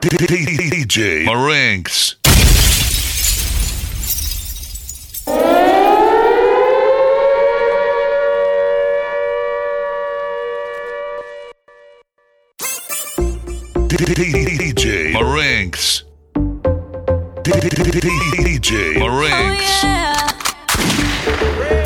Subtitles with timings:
[0.00, 2.16] DJ Marinks.
[13.88, 16.04] DJ Marinks.
[17.44, 19.84] DJ Marinks.
[19.84, 21.79] Oh,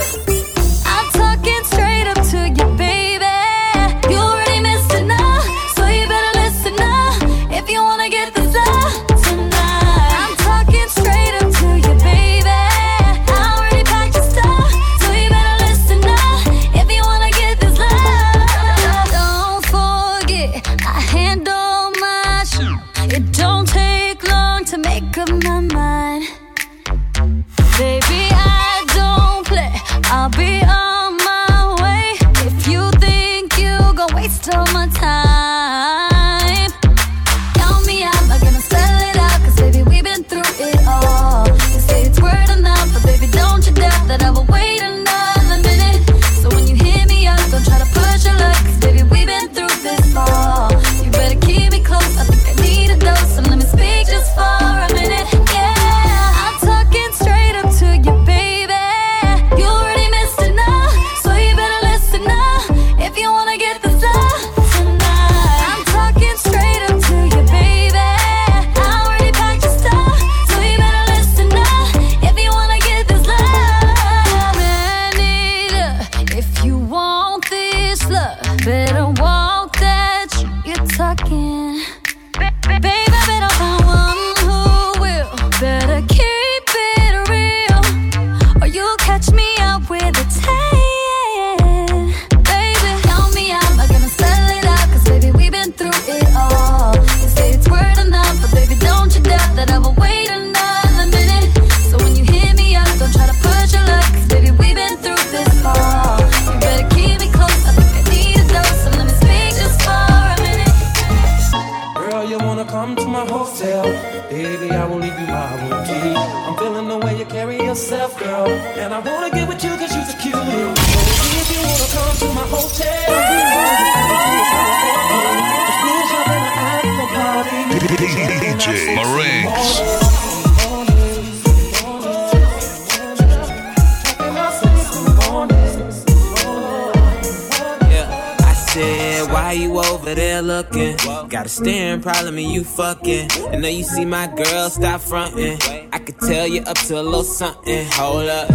[142.25, 143.31] problem you fucking.
[143.53, 145.59] I know you see my girl, stop fronting.
[145.93, 147.87] I could tell you up to a little something.
[147.93, 148.51] Hold up,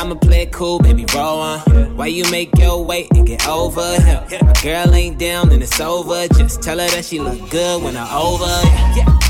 [0.00, 1.96] I'ma play it cool, baby, roll on.
[1.96, 4.24] Why you make your way and get over here?
[4.42, 6.28] My girl ain't down and it's over.
[6.28, 8.46] Just tell her that she look good when I over.
[8.96, 9.29] Yeah.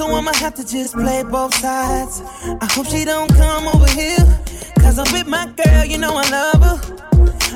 [0.00, 2.22] So I'ma have to just play both sides.
[2.62, 4.24] I hope she don't come over here.
[4.80, 6.78] Cause I'm with my girl, you know I love her.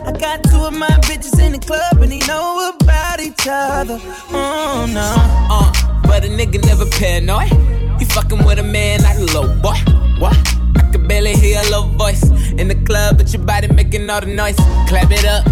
[0.05, 3.99] I got two of my bitches in the club and they know about each other.
[4.29, 5.11] Oh no.
[5.57, 7.51] Uh, but a nigga never paranoid.
[7.99, 9.79] You fucking with a man like a little boy.
[10.19, 10.37] What?
[10.77, 12.25] I can barely hear a little voice
[12.61, 14.57] in the club, but your body making all the noise.
[14.91, 15.49] Clap it up,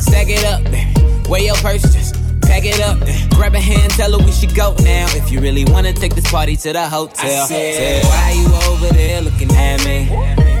[0.00, 1.28] stack it up, baby.
[1.28, 2.15] Wear your purse, just
[2.46, 2.98] pack it up.
[3.06, 5.06] Eh, grab a hand, tell her we should go now.
[5.16, 7.44] If you really wanna take this party to the hotel.
[7.44, 10.55] I said, why you over there looking at me?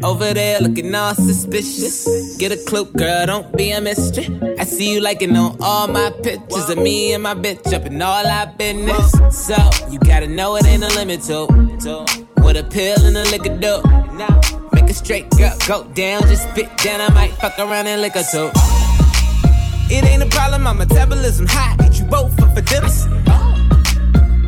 [0.00, 2.36] Looking all suspicious.
[2.38, 4.28] Get a clue, girl, don't be a mystery.
[4.58, 8.00] I see you liking on all my pictures of me and my bitch up in
[8.00, 9.12] all our business.
[9.30, 9.56] So,
[9.90, 11.46] you gotta know it ain't a limit to
[12.42, 13.82] what a pill and a liquor do.
[14.72, 17.00] Make a straight girl go down, just spit down.
[17.00, 18.50] I might fuck around and lick a too.
[19.90, 21.76] It ain't a problem, my metabolism high.
[21.86, 22.88] Eat you both for, for dinner.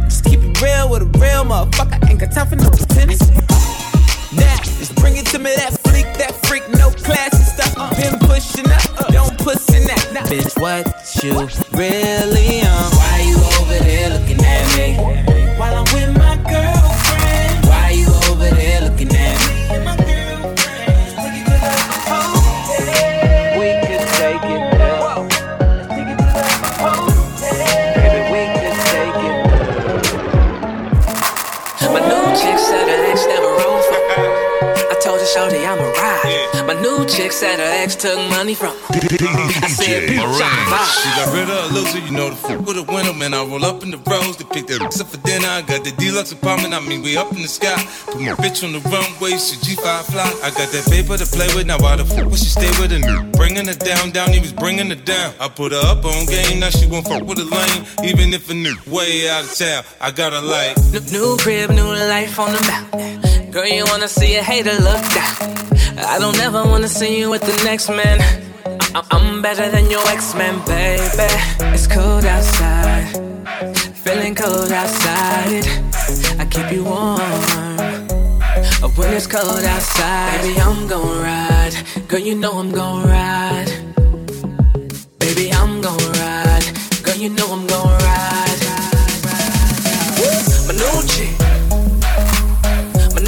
[0.05, 2.09] Just keep it real with a real motherfucker.
[2.09, 3.21] Ain't got time for no tennis.
[4.33, 4.57] Now,
[5.01, 7.75] bring it to me, that freak, that freak, no classy stuff.
[7.97, 10.27] Been pushing up, don't push in that.
[10.29, 10.87] Bitch, what
[11.23, 12.61] you really
[37.91, 38.75] said her took money from.
[38.91, 41.03] I said, DJ bitch, I'm a Marinx.
[41.03, 43.35] She got rid of a loser, you know the fuck with a winner, man.
[43.35, 45.49] I roll up in the rose to pick that ass up for dinner.
[45.49, 47.77] I got the deluxe apartment, I mean, we up in the sky.
[48.07, 50.31] Put my bitch on the runway, she G5 fly.
[50.43, 52.93] I got that paper to play with, now why the fuck would she stay with
[52.93, 53.33] a nigga?
[53.33, 55.35] Bringing her down, down, he was bringing her down.
[55.41, 57.87] I put her up on game, now she won't fuck with a lane.
[58.05, 60.77] Even if a nigga way out of town, I got her like.
[60.93, 63.51] New, new crib, new life on the mountain.
[63.51, 65.70] Girl, you wanna see a hater look down.
[66.07, 68.21] I don't ever wanna see you with the next man.
[68.95, 71.33] I- I'm better than your ex-man, baby.
[71.75, 73.07] It's cold outside,
[74.05, 75.67] feeling cold outside.
[76.39, 77.21] I keep you warm.
[78.97, 81.75] When it's cold outside, baby, I'm gon' ride.
[82.09, 83.71] Girl, you know I'm gon' ride.
[85.19, 86.67] Baby, I'm gon' ride.
[87.03, 88.11] Girl, you know I'm gon' ride.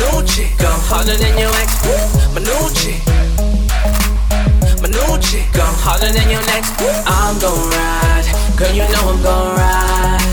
[0.03, 0.51] New chick.
[0.59, 2.12] Go harder than your ex.
[4.93, 5.47] New chick.
[5.53, 6.73] Go harder than your next.
[7.07, 8.27] I'm gon' ride.
[8.57, 10.33] Girl, you know I'm gon' ride.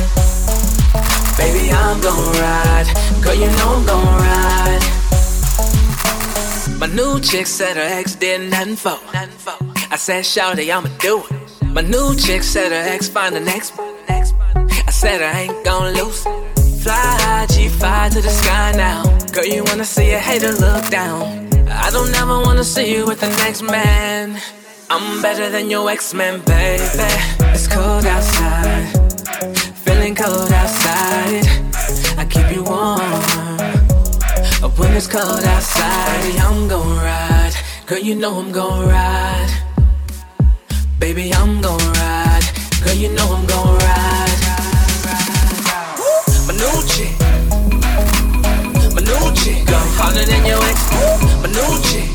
[1.37, 2.87] Baby, I'm gon' ride.
[3.23, 4.83] Girl, you know I'm gon' ride.
[6.79, 8.99] My new chick said her ex did nothing for.
[9.91, 11.65] I said, Shawty, I'ma do it.
[11.65, 13.77] My new chick said her ex find the next.
[14.07, 14.33] next.
[14.87, 16.23] I said I ain't gon' lose.
[16.83, 19.03] Fly high, G5 to the sky now.
[19.33, 21.48] Girl, you wanna see a hater look down.
[21.81, 24.39] I don't ever wanna see you with the next man.
[24.89, 27.13] I'm better than your ex-man, baby.
[27.53, 28.85] It's cold outside,
[29.85, 31.45] feeling cold outside.
[32.17, 32.99] I keep you warm.
[34.61, 37.55] But when it's cold outside, baby, I'm gon' ride.
[37.85, 39.51] Girl, you know I'm gon' ride.
[40.99, 42.45] Baby, I'm gon' ride.
[42.83, 44.39] Girl, you know I'm gon' ride.
[46.45, 47.28] My new chick.
[49.09, 50.79] Go harder than your ex.
[51.41, 52.09] My new chick.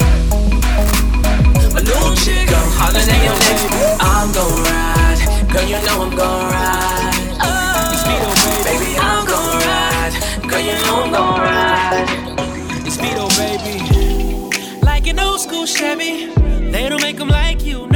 [1.75, 2.49] My new chick.
[2.49, 3.59] Go harder than your ex.
[4.01, 5.19] I'm gon' ride.
[5.53, 7.15] Girl, you know I'm gon' ride.
[7.43, 10.15] Oh, Baby, I'm gon' ride.
[10.49, 12.07] Girl, you know I'm gon' ride.
[12.87, 14.81] Speedo, baby.
[14.83, 16.27] Like an old school Chevy.
[16.71, 17.89] They don't make them like you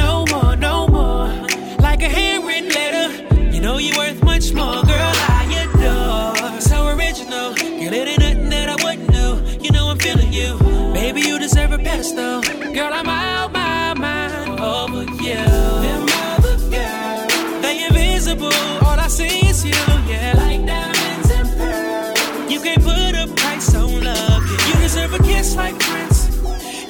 [12.17, 12.41] a.
[12.73, 15.43] Girl, I'm out my mind over you.
[15.85, 18.53] Them other girls, they invisible.
[18.85, 19.71] All I see is you,
[20.07, 20.33] yeah.
[20.37, 22.51] Like diamonds and pearls.
[22.51, 24.43] You can't put a price on love.
[24.67, 26.29] You deserve a kiss like Prince.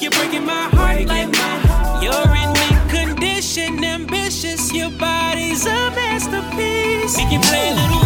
[0.01, 2.03] You're breaking my heart like mine.
[2.03, 4.73] You're in mint condition, ambitious.
[4.73, 7.17] Your body's a masterpiece.
[7.17, 7.98] We can play a little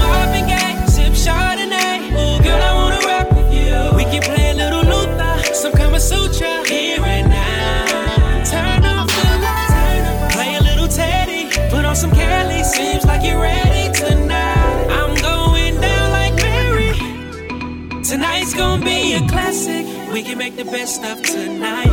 [20.14, 21.90] We can make the best of tonight.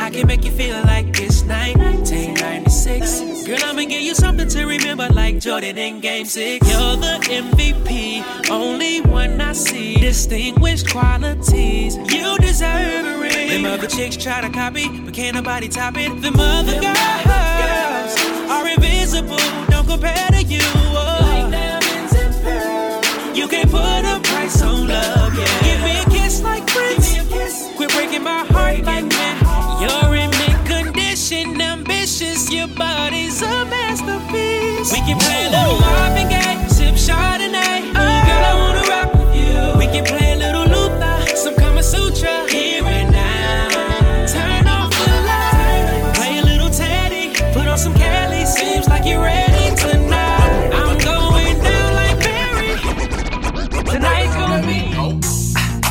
[0.00, 3.46] I can make you feel like it's 1996.
[3.46, 6.66] Girl, I'ma give you something to remember, like Jordan in Game 6.
[6.66, 9.96] You're the MVP, only one I see.
[9.96, 13.50] Distinguished qualities, you deserve a ring.
[13.50, 16.18] Them other chicks try to copy, but can't nobody top it.
[16.22, 18.16] Them other girls
[18.48, 19.36] are invisible,
[19.68, 20.62] don't compare to you.
[20.64, 21.18] Oh.
[21.20, 23.04] Like diamonds and pearls.
[23.36, 25.62] You can't put a price on love, yeah.
[25.62, 27.19] Give me a kiss like Prince
[28.00, 29.34] breaking my heart like when
[29.82, 32.50] you're in mint condition, ambitious.
[32.50, 34.90] Your body's a masterpiece.
[34.92, 39.32] We can play a little mobbing game, sip shot and Girl, I wanna rock with
[39.40, 39.78] you.
[39.80, 42.48] We can play a little Luther, some Kama Sutra.
[42.48, 43.68] Here and now,
[44.34, 46.18] turn off the lights.
[46.18, 48.46] Play a little Teddy, put on some Kelly.
[48.46, 50.70] Seems like you're ready tonight.
[50.72, 52.72] I'm going down like Mary.
[53.92, 54.80] Tonight's gonna be.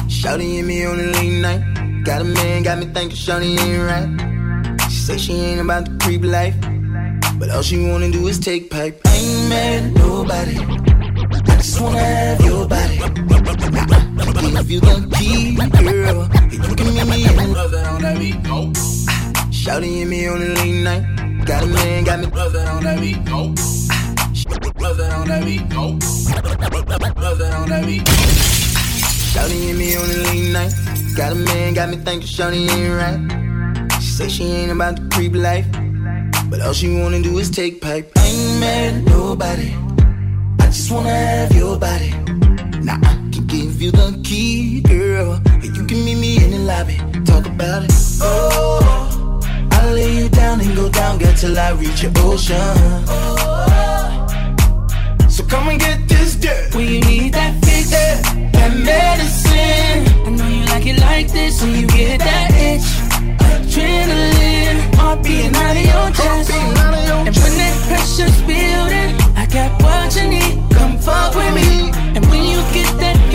[0.09, 1.68] Shouting at me on a late night
[2.09, 4.81] Got a man, got me thinking Shawty ain't right.
[4.89, 6.55] She say she ain't about the creep life.
[7.37, 8.99] But all she wanna do is take pipe.
[9.05, 10.57] I ain't mad at nobody.
[10.57, 12.97] I just wanna have your body.
[14.57, 16.27] Give you the key, girl.
[16.49, 18.41] You can meet me in the on that beat.
[18.41, 18.71] Go.
[19.51, 21.45] Shawty and me on a late night.
[21.45, 23.23] Got a man, got me brother on that beat.
[23.23, 23.53] Go.
[24.79, 25.69] Brother on that beat.
[25.69, 25.99] Go.
[27.13, 28.01] Brother on that beat.
[29.29, 30.98] Shawty and me on a late night.
[31.19, 33.91] Got a man, got me thinking Shawty ain't right.
[34.01, 35.67] She say she ain't about the creep life.
[36.49, 38.09] But all she wanna do is take pipe.
[38.15, 39.75] I ain't mad at nobody.
[40.61, 42.11] I just wanna have your body.
[42.87, 45.41] Now I can give you the key, girl.
[45.45, 46.95] And you can meet me in the lobby.
[47.25, 47.91] Talk about it.
[48.21, 49.41] Oh,
[49.73, 53.98] I'll lay you down and go down, girl, till I reach your ocean.
[55.39, 56.75] So come and get this dirt.
[56.75, 60.27] When you need that fix, eh, that medicine.
[60.27, 62.83] I know you like it like this when you get that itch.
[63.39, 66.51] Adrenaline, heart beating out of your chest.
[66.51, 70.59] And when that pressure's building, I got what you need.
[70.75, 71.87] Come fuck with me.
[72.15, 73.28] And when you get that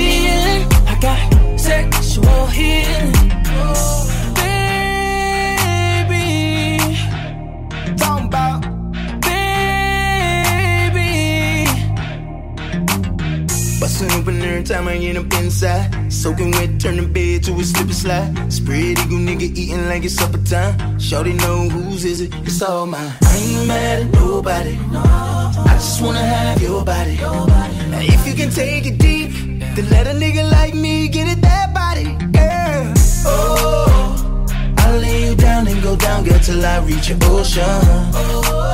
[15.01, 16.13] get up inside.
[16.13, 18.53] Soaking wet, turn the bed to a slip and slide.
[18.53, 20.99] Spread eagle nigga eating like it's supper time.
[20.99, 23.13] Shorty know whose is it, it's all mine.
[23.23, 24.79] I ain't mad at nobody.
[24.93, 27.17] I just wanna have your body.
[27.17, 29.31] Now if you can take it deep,
[29.75, 32.93] then let a nigga like me get it that body, girl.
[33.27, 34.47] Oh,
[34.79, 38.74] I'll lay you down and go down, girl, till I reach your ocean.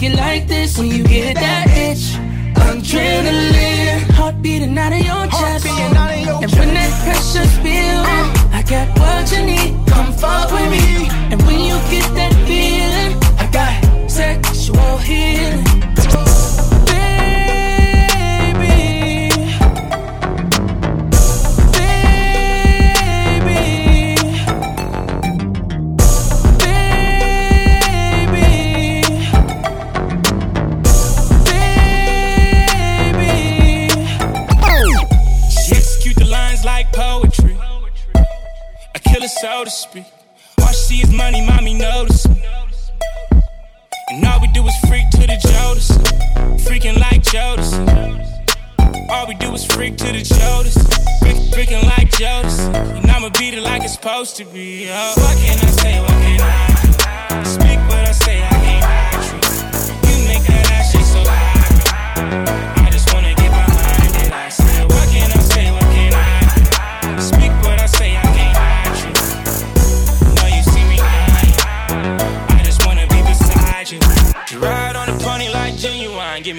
[0.00, 2.16] Like it like this when you get that itch.
[2.56, 5.66] Adrenaline, heart beating out of your chest.
[5.66, 8.56] out of your and when that pressure's building, uh.
[8.58, 9.76] I got what you need.
[9.88, 11.08] Come fuck with me.
[11.30, 13.09] And when you get that feeling,
[39.40, 40.04] so to speak.
[40.60, 42.26] All she is money, mommy notice.
[42.26, 45.96] And all we do is freak to the Jodeci.
[46.66, 47.80] Freaking like Jodeci.
[49.10, 50.84] All we do is freak to the Jodeci.
[51.20, 52.74] Freak, freaking like Jodeci.
[52.98, 54.88] And I'ma beat it like it's supposed to be.
[54.90, 55.14] Oh.
[55.16, 56.00] What can I say?
[56.00, 57.42] What can I?
[57.44, 58.39] Speak what I say,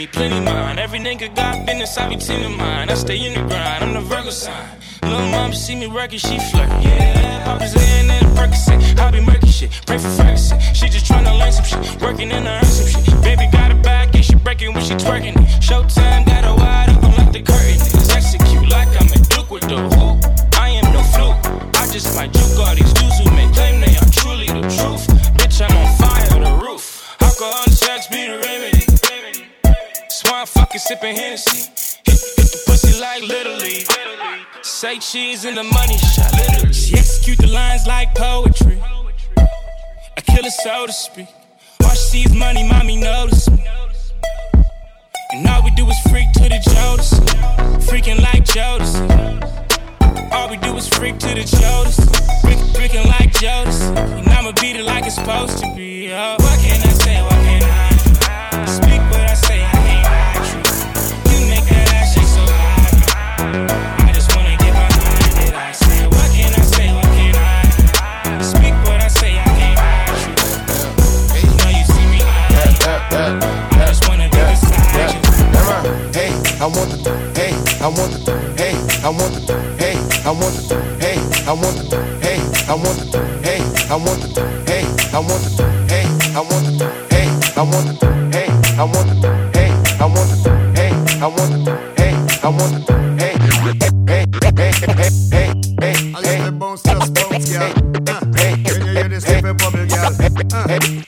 [0.02, 0.80] me plenty mind.
[0.80, 2.90] Every nigga got business, I be tending mine.
[2.90, 4.80] I stay in the grind, I'm the Virgo sign.
[5.04, 6.70] Little mom see me working, she flirt.
[6.82, 9.70] Yeah, I was in and Percocet, I be murky shit.
[9.86, 12.02] Pray for Ferguson, she just tryna learn some shit.
[12.02, 13.22] Working in her earn some shit.
[13.22, 15.48] Baby got her back and she breaking when she twerking it.
[15.68, 17.78] Showtime got her wide open like the curtain.
[17.78, 18.10] is.
[18.10, 20.18] Execute like I'm a Duke with the hoop.
[20.58, 21.42] I am no fluke.
[21.82, 25.06] I just might juke all these dudes who may claim they are truly the truth.
[25.38, 26.86] Bitch, I'm on fire, the roof.
[27.22, 28.71] Alcohol sex be the remedy.
[30.42, 31.70] Swine fucking sipping Hennessy.
[32.04, 33.86] Hit, hit the pussy like literally.
[34.64, 36.74] Say cheese in the money shot.
[36.74, 38.82] She execute the lines like poetry.
[40.18, 41.28] A killer, so to speak.
[41.84, 43.68] All she sees money, mommy notice me.
[45.34, 47.20] And all we do is freak to the Jodeci.
[47.86, 50.32] Freaking like Jodeci.
[50.32, 52.42] All we do is freak to the Jodeci.
[52.42, 53.96] Freak, freaking like Jodeci.
[54.18, 56.12] And I'ma beat it like it's supposed to be.
[56.12, 56.38] Oh.
[56.40, 57.22] What can I say?
[57.22, 57.71] What can I
[76.62, 80.78] I want the hey, I want the hey, I want the hey, I want the
[81.02, 81.18] hey,
[81.48, 82.38] I want the hey,
[82.70, 83.58] I want the hey,
[83.90, 88.12] I want the hey, I want the hey, I want the hey, I want the
[88.30, 92.86] hey, I want the hey, I want the hey, I want the hey, I want
[92.86, 93.01] the
[100.68, 101.01] Hey.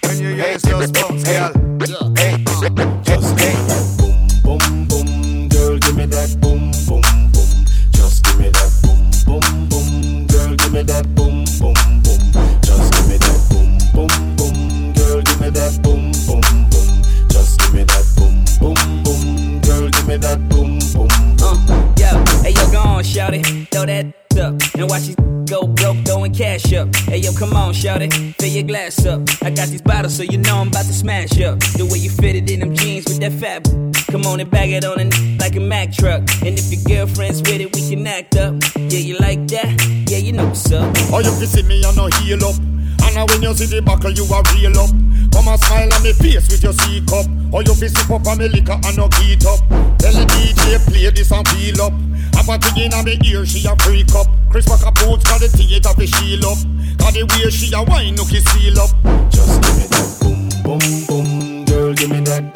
[46.04, 47.26] Me face with your C cup.
[47.52, 49.60] Or you fi sip up on me liquor and no heat up.
[49.98, 51.94] Tell the DJ play this and feel up.
[52.36, 54.28] Have a thing in on me ear, she a freak up.
[54.50, 56.58] Chris Packer boots got the theater fi shield up.
[56.98, 58.92] Got the way she a wine, no kiss seal up.
[59.32, 62.53] Just give me that boom, boom, boom, girl, give me that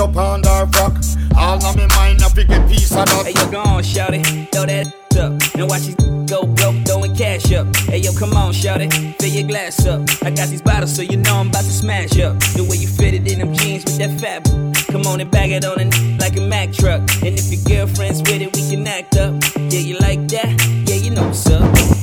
[0.00, 0.96] up on her frock.
[1.36, 3.26] All of me mind, get piece of that.
[3.26, 4.86] Hey yo, go on, shout it, throw that
[5.18, 5.94] up, and watch these
[6.26, 7.74] go broke, throwing cash up.
[7.76, 10.00] Hey yo, come on, shout it, fill your glass up.
[10.22, 12.38] I got these bottles, so you know I'm about to smash up.
[12.56, 14.44] The way you fit it in them jeans with that fat.
[14.90, 17.00] Come on and bag it on it like a Mack truck.
[17.22, 19.34] And if your girlfriend's with it, we can act up.
[19.56, 20.56] Yeah, you like that?
[20.88, 21.99] Yeah, you know what's up.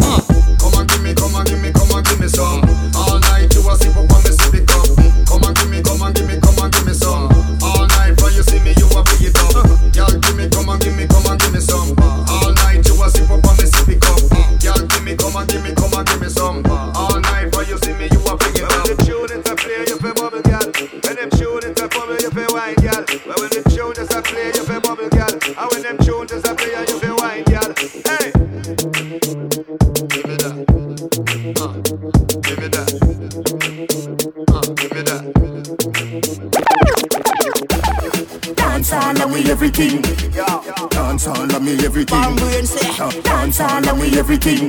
[43.58, 44.66] Dance all and we everything.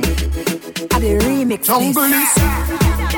[0.89, 1.65] At the remix.
[1.65, 2.33] Jungle is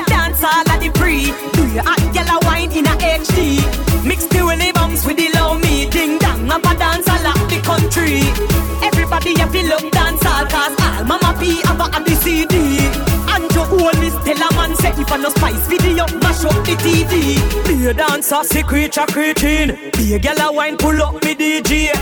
[0.04, 1.32] Dance all at the pre.
[1.56, 3.56] Do you hot yellow wine in a HD?
[4.04, 5.88] Mix the willy bounce with the low me.
[5.88, 8.20] Ding dong, have a dance all at the country.
[8.84, 12.54] Everybody have to love dance all cause all mama P have a at the CD.
[13.32, 16.54] And your own is tell a man say if I no spice video, mash up
[16.64, 17.36] the TV.
[17.66, 19.90] Be a dancer, secret a creating.
[19.92, 21.92] Be a gal a wine, pull up me DJ.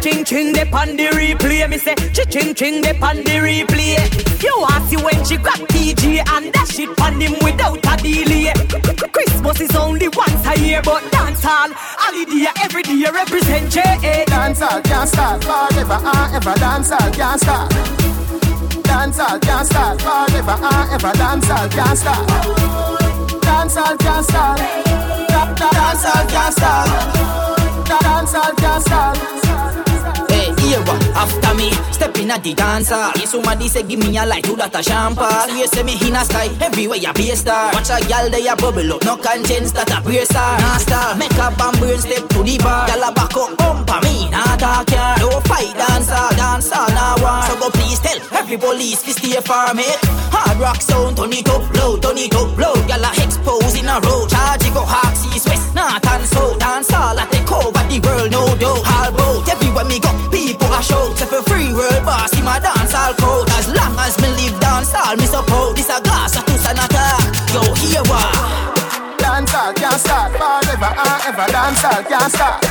[0.00, 1.68] Ching ching de pan the replay.
[1.68, 1.94] Me say
[2.30, 3.98] ching ching de pan the replay.
[4.42, 8.52] You ask see when she got DJ and that shit on him without a delay.
[9.12, 14.24] Christmas is only once a year, but dance hall, holiday every day represent J.A.
[14.26, 16.54] Dance all can't start forever and ever.
[16.58, 18.07] Dance all can't start.
[18.88, 21.12] Dancehall can't stop forever and ever.
[21.18, 22.26] Dancehall can't stop.
[23.46, 24.58] Dancehall can't stop.
[25.28, 26.88] Dancehall can't stop.
[27.86, 29.47] Dancehall can't stop
[31.98, 33.10] step in at the dancer.
[33.18, 35.58] Yes, somebody say give me a light to that a champagne.
[35.58, 37.74] You say me in a sky, everywhere you be a star.
[37.74, 40.54] Watch a gal they a bubble up, no conscience that a prayer star.
[40.62, 42.86] Nah make up and burn step to the bar.
[42.86, 45.18] Gal a back up, bump a me, nah talk ya.
[45.18, 47.42] No fight dancer, dancer nah war.
[47.50, 49.98] So go please tell every police fi stay far, mate.
[50.30, 52.78] Hard rock sound, turn it up low, turn it up low.
[52.86, 56.58] Gal a expose in a road, charge go half east west, north and south.
[56.62, 58.86] Dance all a take over the world, no doubt.
[58.86, 61.18] All bout everywhere me go, people a shout.
[61.18, 63.48] If a free world boss, in my dance all coat.
[63.58, 65.76] As long as me live dance all, me support.
[65.76, 67.24] This a glass, a two and attack.
[67.52, 68.02] Yo, here?
[69.18, 71.46] Dance all can't start forever and ever.
[71.52, 72.62] Dance all can't start.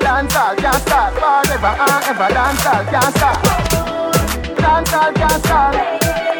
[0.00, 2.28] Dance all can't start forever and ever.
[2.34, 3.38] Dance all can't start.
[4.58, 5.74] Dance all can't start.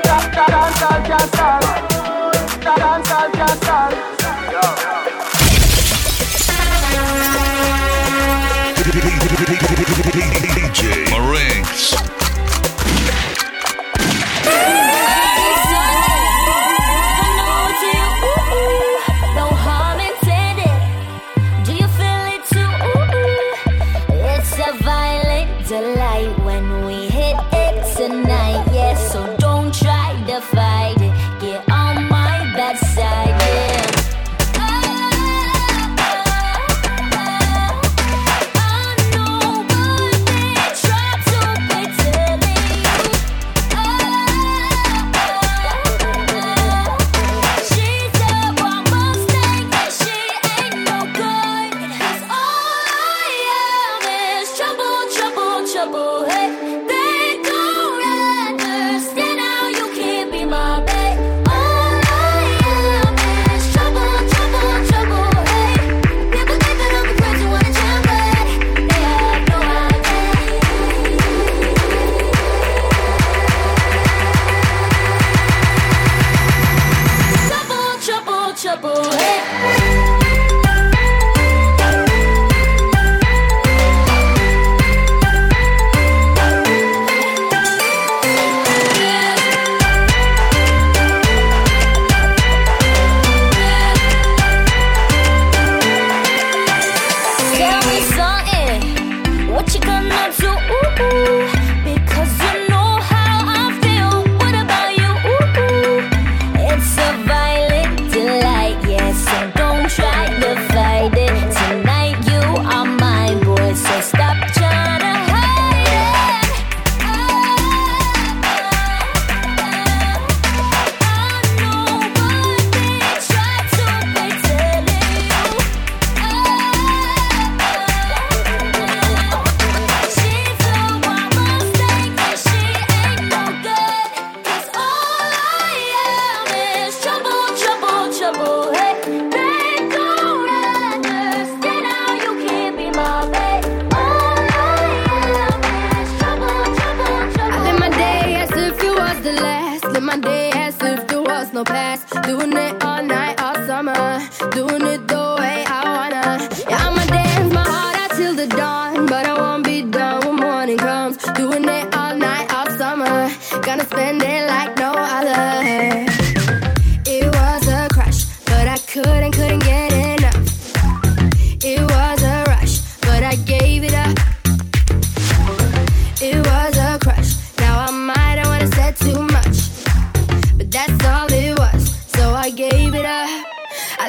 [0.05, 1.92] Da- da- Dance all can't start.
[9.53, 12.22] DJ Marinks.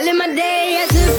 [0.03, 1.12] Live my day as if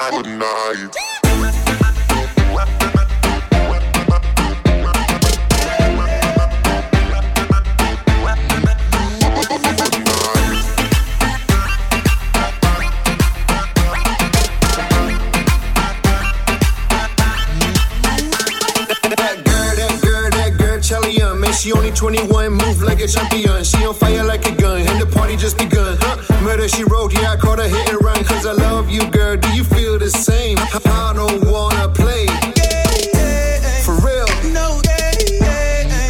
[0.00, 0.88] out tonight.
[21.42, 23.62] Uh, she only 21, move like a champion.
[23.64, 25.99] She on fire like a gun, and the party just begun.
[26.42, 28.24] Murder she wrote, yeah, I caught her hit and run.
[28.24, 29.36] Cause I love you, girl.
[29.36, 30.56] Do you feel the same?
[30.58, 32.26] I don't wanna play.
[33.84, 34.26] For real.
[34.52, 34.80] No,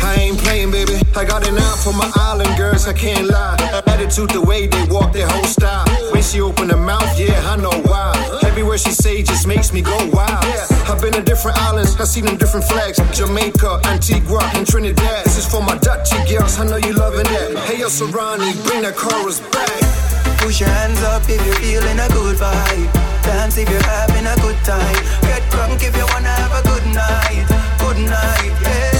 [0.06, 1.00] I ain't playing, baby.
[1.16, 3.56] I got an eye for my island girls, I can't lie.
[3.86, 5.86] Attitude, the way they walk, their whole style.
[6.12, 8.14] When she open her mouth, yeah, I know why.
[8.42, 10.44] Everywhere she say just makes me go wild.
[10.88, 12.98] I've been to different islands, I've seen them different flags.
[13.16, 15.24] Jamaica, Antigua, and Trinidad.
[15.24, 17.58] This is for my Dutchy girls, I know you loving that.
[17.66, 20.09] Hey, yo, Serrani, bring that chorus back.
[20.40, 22.92] Push your hands up if you're feeling a good vibe.
[23.22, 25.00] Dance if you're having a good time.
[25.28, 27.44] Get drunk if you wanna have a good night.
[27.78, 28.90] Good night, yeah.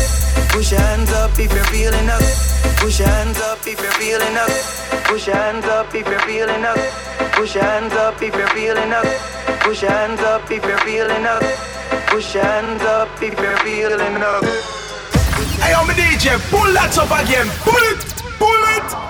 [0.53, 2.22] Push your hands up if you're feeling up.
[2.76, 4.53] Push your hands up if you're feeling up.
[5.09, 6.79] Push your hands up if you're feeling up.
[7.33, 9.07] Push your hands up if you're feeling up.
[9.64, 11.42] Push your hands up if you're feeling up.
[12.09, 14.44] Push your hands up if you're feeling up.
[15.64, 16.37] Hey, I'm a DJ.
[16.50, 17.48] Pull that up again.
[17.64, 18.00] Pull it.
[18.38, 19.10] Pull it.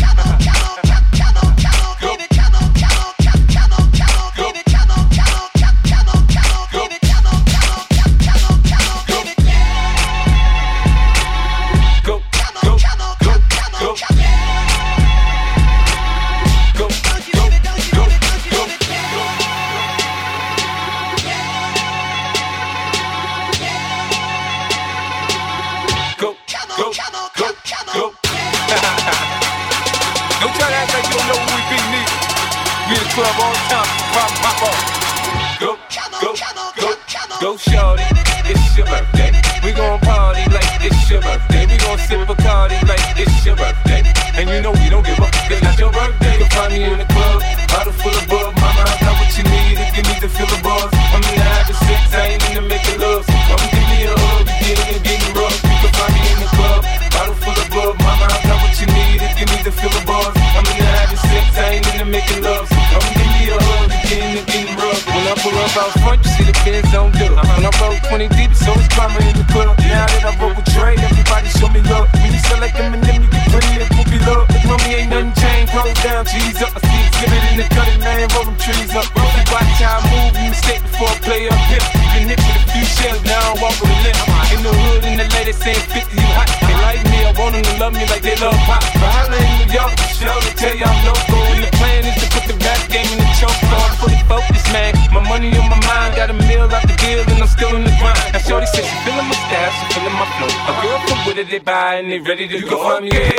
[102.09, 102.97] and ready to go.
[102.97, 103.31] I'm yeah.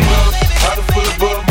[0.63, 1.42] Bottle full of bug.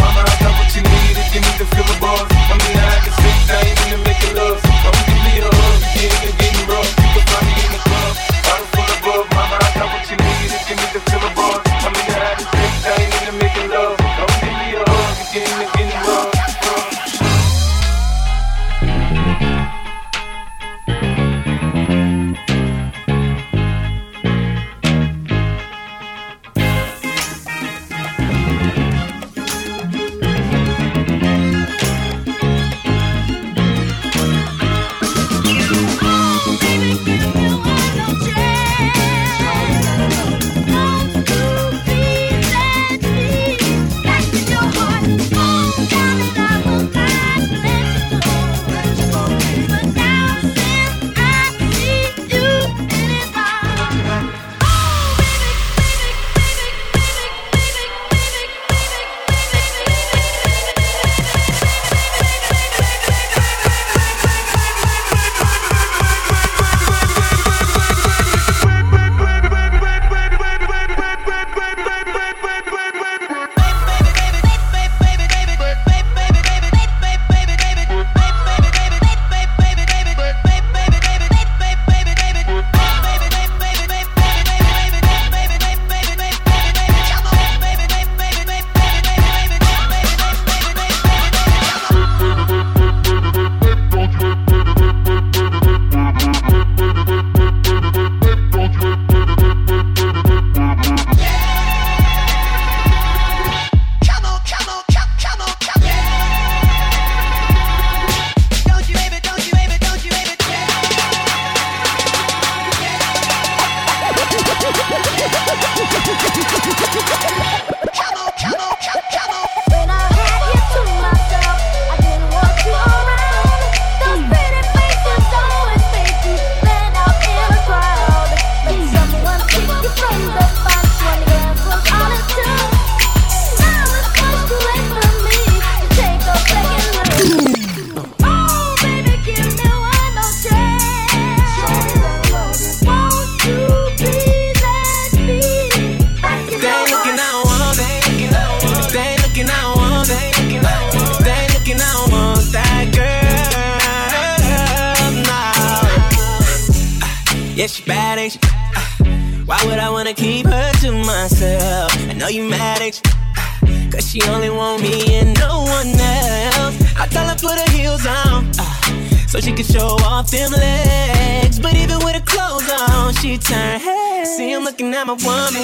[157.61, 158.39] Yeah, she bad, ain't she?
[158.43, 159.05] Uh,
[159.45, 161.93] why would I wanna keep her to myself?
[162.09, 163.11] I know you mad, ain't you?
[163.13, 166.75] Uh, Cause she only want me and no one else.
[166.97, 168.49] I tell her put her heels on.
[168.57, 171.59] Uh, so she can show off them legs.
[171.59, 174.25] But even with her clothes on, she turn head.
[174.25, 175.61] See, I'm looking at my woman.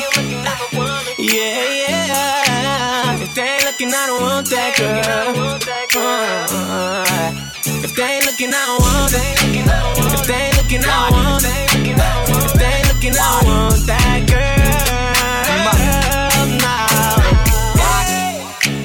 [1.17, 3.23] Yeah, yeah.
[3.23, 5.57] If they ain't looking, I don't want that girl.
[5.97, 7.33] Uh,
[7.65, 10.13] if they ain't looking, I don't want it.
[10.13, 11.66] If they ain't looking, I don't want it.
[13.07, 14.43] Ain't I want that girl.
[16.59, 16.83] Nah.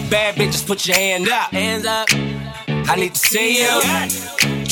[0.08, 1.50] Bad bitches, put your hand up.
[1.50, 2.06] Hands up.
[2.68, 3.80] I need to see you.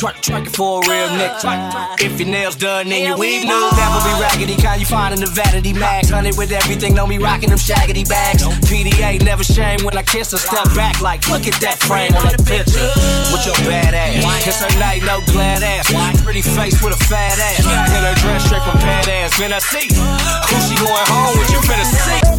[0.01, 2.01] Twerk it for a real nigga.
[2.01, 3.53] If your nails done, then you weave new.
[3.53, 6.09] Never be raggedy, kind you find in the vanity mag.
[6.09, 8.41] Hunted with everything, don't be rocking them shaggy bags.
[8.65, 10.39] PDA, never shame when I kiss her.
[10.39, 12.81] Step back like, look at that frame on that picture.
[13.29, 14.25] With your bad ass.
[14.43, 15.93] Kiss her night, no glad ass.
[16.25, 17.61] Pretty face with a fat ass.
[17.61, 19.37] Hit her dress straight from pad ass.
[19.37, 22.30] Then I see who she going home with, you finna see.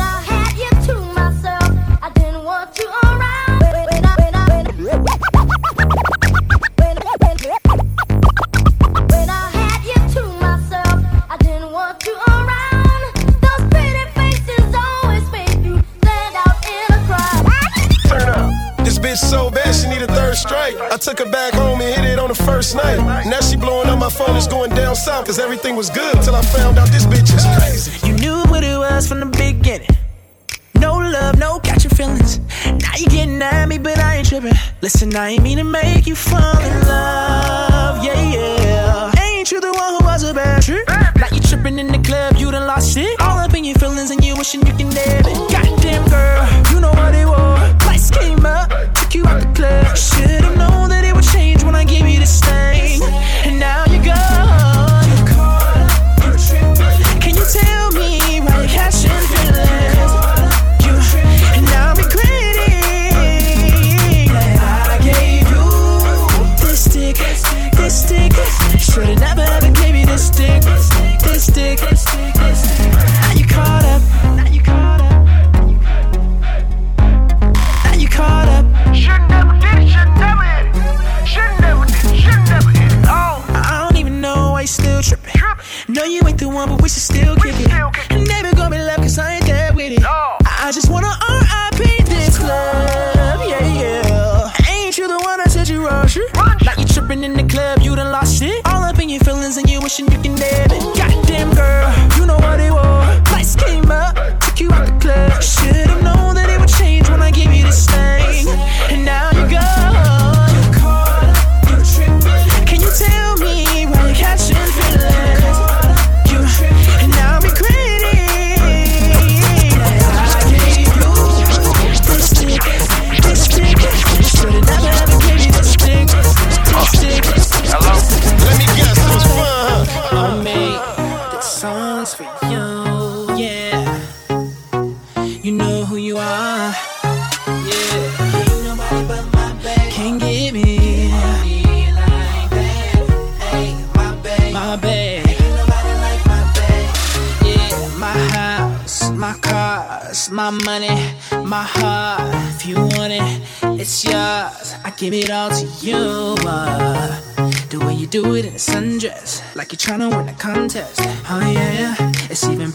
[21.02, 22.98] Took her back home and hit it on the first night.
[23.26, 26.36] Now she blowing up my phone, it's going down south, cause everything was good till
[26.36, 28.08] I found out this bitch is crazy.
[28.08, 29.88] You knew what it was from the beginning.
[30.76, 32.40] No love, no catching feelings.
[32.66, 34.54] Now you getting at me, but I ain't tripping.
[34.82, 38.04] Listen, I ain't mean to make you fall in love.
[38.06, 39.22] Yeah, yeah.
[39.22, 40.88] Ain't you the one who was a bad trip?
[40.88, 43.20] Now you tripping in the club, you done lost it.
[43.20, 44.91] All up in your feelings, and you wishing you can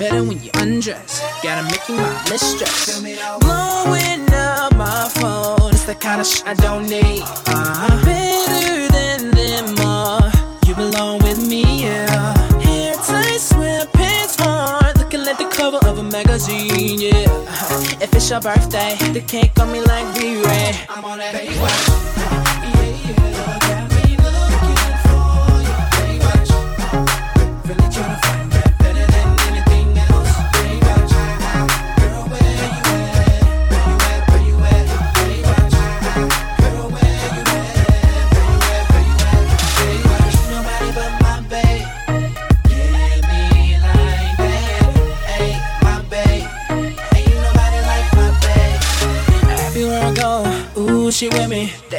[0.09, 1.21] better when you undress.
[1.43, 3.01] Gotta make you my mistress.
[3.01, 7.23] Blowing up my phone, it's the kind of shit I don't need.
[7.23, 8.05] Uh-huh.
[8.05, 10.23] better than them all.
[10.67, 12.37] You belong with me, yeah.
[12.61, 18.03] Hair tight, sweatpants on, looking like the cover of a magazine, yeah.
[18.05, 20.73] If it's your birthday, the cake on me like B-Ray.
[20.89, 22.07] I'm on that baby Everywhere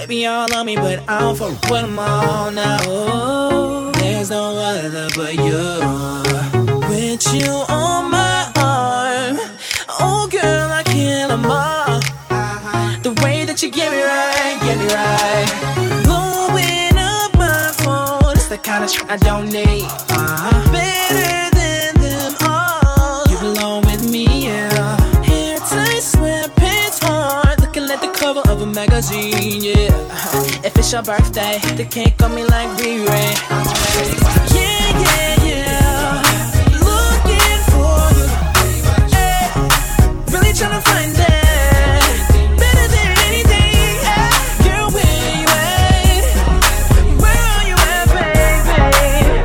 [0.08, 0.16] me.
[0.16, 2.78] Be all on me, but I don't fuck with them all now.
[2.88, 5.68] Ooh, there's no other but you.
[6.90, 9.38] With you on my arm,
[10.00, 12.00] oh girl, I can't let 'em all.
[13.04, 16.04] The way that you get me right, get me right.
[16.04, 19.84] Blowing up my phone, it's the the kind of shit I don't need.
[19.84, 20.72] Uh-huh.
[20.72, 23.24] Better than them all.
[23.30, 24.98] You belong with me, yeah.
[25.24, 27.56] Hair tight, sweatpants on.
[27.62, 29.87] Looking like the cover of a magazine, yeah.
[30.88, 33.34] It's your birthday, they can't call me like B-Ray.
[34.56, 36.24] Yeah, yeah, yeah.
[36.80, 38.28] Looking for you.
[39.12, 39.52] Hey,
[40.32, 42.08] really tryna find that.
[42.56, 44.00] Better than anything.
[44.08, 44.32] Hey,
[44.64, 46.24] girl, where you at?
[47.20, 49.44] Where are you at, baby?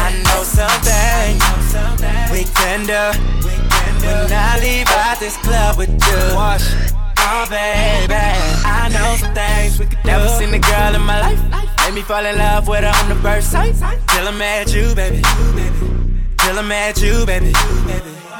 [0.00, 1.36] I know something
[2.32, 3.04] we can do
[4.08, 6.34] when I leave out this club with you.
[6.34, 6.72] Wash.
[7.34, 10.08] Oh baby, I know some things we could do.
[10.08, 11.40] Never seen a girl in my life
[11.86, 13.74] make me fall in love with her on the first sight.
[14.08, 15.22] Till I'm at you, baby.
[16.36, 17.52] Till I'm at you, baby.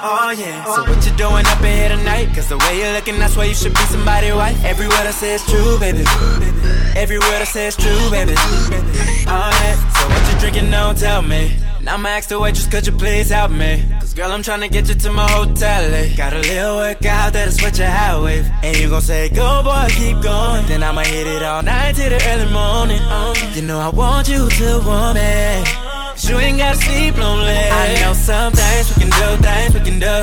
[0.05, 0.64] Oh yeah.
[0.64, 2.34] So what you doing up in here tonight?
[2.34, 4.62] Cause the way you're looking, I swear you should be somebody's wife.
[4.62, 6.05] Every word I say is true, baby.
[6.95, 8.34] Every word I say is true, baby.
[8.36, 9.74] Oh yeah.
[9.97, 10.70] So what you drinking?
[10.70, 11.57] Don't tell me.
[11.83, 13.85] And I'ma ask the waitress, could you please help me?
[13.99, 15.83] Cause girl, I'm tryna get you to my hotel.
[15.95, 16.14] eh?
[16.14, 18.49] Got a little workout that'll sweat your hat with.
[18.62, 20.64] And you gon' say, go boy, keep going.
[20.66, 23.03] Then I'ma hit it all night till the early morning.
[23.57, 25.64] You know I want you to want me.
[26.14, 27.51] Cause you ain't gotta sleep lonely.
[27.51, 30.16] I know some things we can do, things we can do.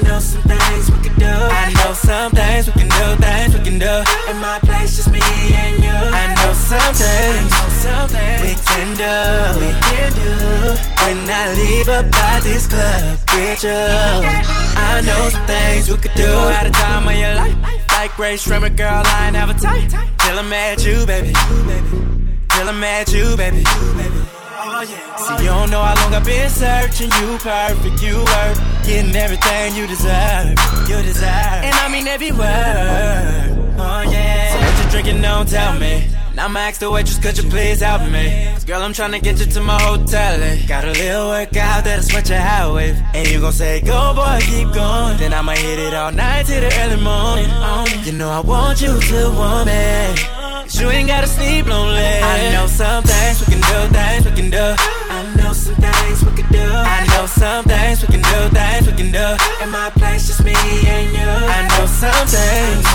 [0.00, 1.26] I know some things we can do.
[1.26, 3.94] I know some things we can do, things we can do.
[4.30, 5.90] In my place, just me and you.
[5.92, 7.52] I know some things
[8.40, 10.32] we can do, we can do.
[11.04, 14.42] When I leave up by this club with you, uh,
[14.76, 16.32] I know some things we could do.
[16.32, 17.56] At a time of your life,
[17.92, 19.90] like Grace Shrimmer, girl, I ain't have never tight.
[19.90, 21.34] Till I'm at you, baby.
[22.48, 23.64] Till I'm at you, baby.
[24.80, 25.16] Oh, yeah.
[25.16, 27.10] See, you don't know how long I've been searching.
[27.20, 30.56] You perfect, you worth getting everything you deserve.
[30.88, 33.74] You deserve, and I mean every word.
[33.78, 34.52] Oh yeah.
[34.52, 35.20] So what you drinking?
[35.22, 36.08] Don't tell me.
[36.34, 38.48] Now I'ma ask the waitress, could you please help me?
[38.54, 40.42] Cause girl, I'm tryna get you to my hotel.
[40.42, 40.64] eh?
[40.66, 42.96] Got a little workout that'll sweat your hat with.
[43.14, 45.18] And you gon' say, go boy, keep going.
[45.18, 47.50] Then I'ma hit it all night till the early morning.
[47.50, 50.39] Um, you know I want you to want me.
[50.70, 51.98] Cause you ain't gotta sleep lonely.
[51.98, 54.66] I know some things we can do, things we can do.
[55.10, 56.62] I know some things we can do.
[56.62, 59.26] I know some things we can do, things we can do.
[59.64, 61.26] In my place, just me and you.
[61.26, 62.86] I know some things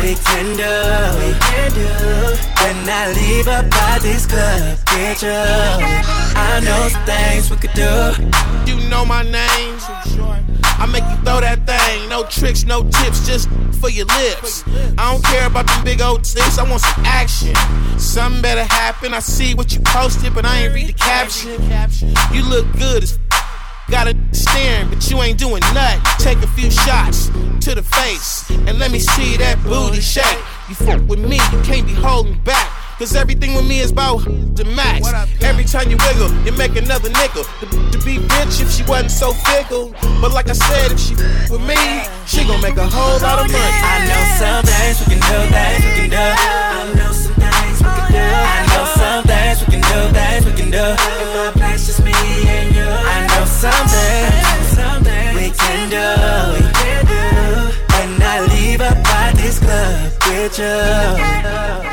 [0.00, 0.72] we can do,
[1.20, 1.92] we can do.
[2.64, 5.36] When I leave up by this club, get you.
[5.36, 7.92] I know some things we could do.
[8.64, 9.76] You know my name.
[10.78, 12.08] I make you throw that thing.
[12.08, 13.48] No tricks, no tips, just
[13.80, 14.64] for your lips.
[14.98, 16.58] I don't care about them big old tips.
[16.58, 17.54] I want some action.
[17.98, 19.14] Something better happen.
[19.14, 21.52] I see what you posted, but I ain't read the caption.
[22.34, 23.18] You look good as
[23.88, 26.02] Got a staring, but you ain't doing nothing.
[26.18, 27.26] Take a few shots
[27.60, 30.24] to the face and let me see that booty shake.
[30.68, 32.75] You fuck with me, you can't be holding back.
[32.98, 34.24] Cause everything with me is about
[34.56, 35.04] the max.
[35.42, 37.44] Every time you wiggle, you make another nickel.
[37.60, 39.92] To, to be bitch if she wasn't so fickle.
[40.22, 41.12] But like I said, if she
[41.52, 41.76] with me,
[42.24, 43.60] she gon' make a whole lot of money.
[43.84, 46.16] I know some things we can do, things we can do.
[46.16, 48.24] I know some things we can do.
[48.24, 50.86] I know some things we can do, things we can do.
[51.20, 52.88] In my place, just me and you.
[52.88, 54.72] I know some things
[55.36, 56.00] we can do,
[56.56, 57.20] we can do.
[57.92, 61.92] When I leave up by this club with you.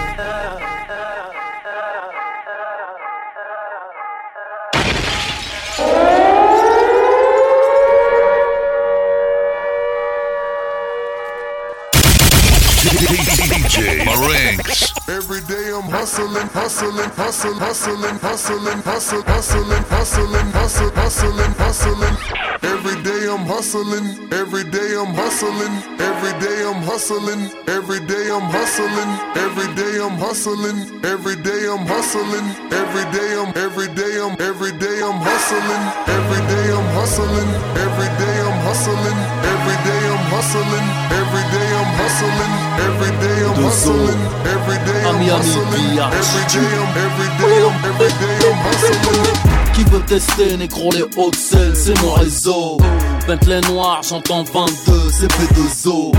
[14.24, 22.16] DJ Every day I'm hustling, hustling, hustling, hustling, hustling, hustling, hustling, hustling, hustling, hustling, hustling.
[22.64, 28.48] Every day I'm hustling, every day I'm hustling, every day I'm hustling, every day I'm
[28.48, 34.40] hustling, every day I'm hustling, every day I'm hustling, every day I'm every day I'm
[34.40, 39.20] every day I'm hustling, every day I'm hustling, every day I'm hustling,
[39.52, 41.73] every day I'm hustling, every day
[42.14, 42.54] hustling,
[42.88, 48.12] every day I'm hustling, every day I'm hustling, every day I'm every day I'm every
[48.22, 49.74] day I'm hustling.
[49.74, 52.78] Qui veut tester, négro, les hautes scènes, c'est mon réseau.
[53.28, 56.12] Bentley noir, j'entends 22, c'est P2O.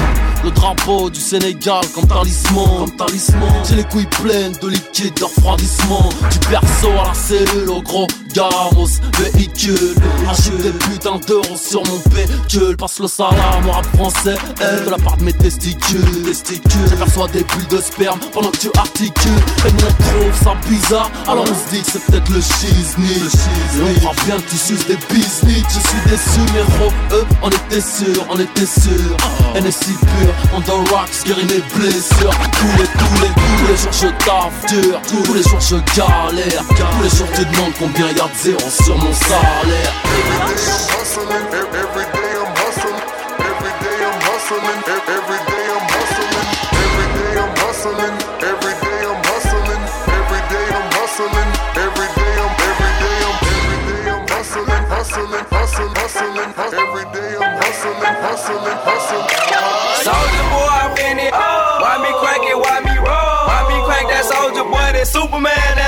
[0.42, 3.64] Le drapeau du Sénégal comme talisman, comme talisman.
[3.68, 6.09] J'ai les couilles pleines de liquide de refroidissement.
[6.32, 9.95] Du perso à la cellule au gros gamos, véhicule.
[10.28, 12.76] Achète des putains d'euros sur mon pécule.
[12.76, 16.22] Passe le salam au rap français, elle de la part de mes testicules.
[16.24, 16.89] testicules.
[16.91, 19.32] J'aperçois des bulles de sperme pendant que tu articules.
[19.66, 23.14] Et mon trouve ça bizarre, alors on se dit que c'est peut-être le shizni.
[23.14, 25.64] Et on croit bien que tu suces des business.
[25.68, 26.64] Je suis déçu, mais
[27.43, 29.16] on était sûr, on était sûr.
[29.55, 32.35] NSI pur, on the rocks, guérit mes blessures.
[32.53, 36.64] Tous les, tous les, tous les jours je taffe dur, tous les jours je galère.
[36.68, 39.93] Tous les jours tu demandes combien y'a zéro sur mon salaire.
[40.97, 41.29] hustling.
[41.53, 42.99] Every, every day I'm hustling.
[43.39, 44.64] Every day I'm hustling.
[44.64, 46.37] Every, every day I'm hustling.
[46.85, 48.16] Every day I'm hustling.
[48.41, 49.83] Every day I'm hustling.
[50.09, 51.51] Every day I'm hustling.
[51.85, 56.81] Every day I'm every day I'm every day I'm hustling, hustling, hustling, hustling.
[56.81, 59.27] Every day I'm hustling, hustling, hustling.
[60.01, 61.33] Soldier boy, I'm in it.
[61.33, 62.57] Why me crank it?
[62.57, 63.41] Why me roll?
[63.49, 64.89] Why me crank that soldier boy?
[64.97, 65.84] That Superman?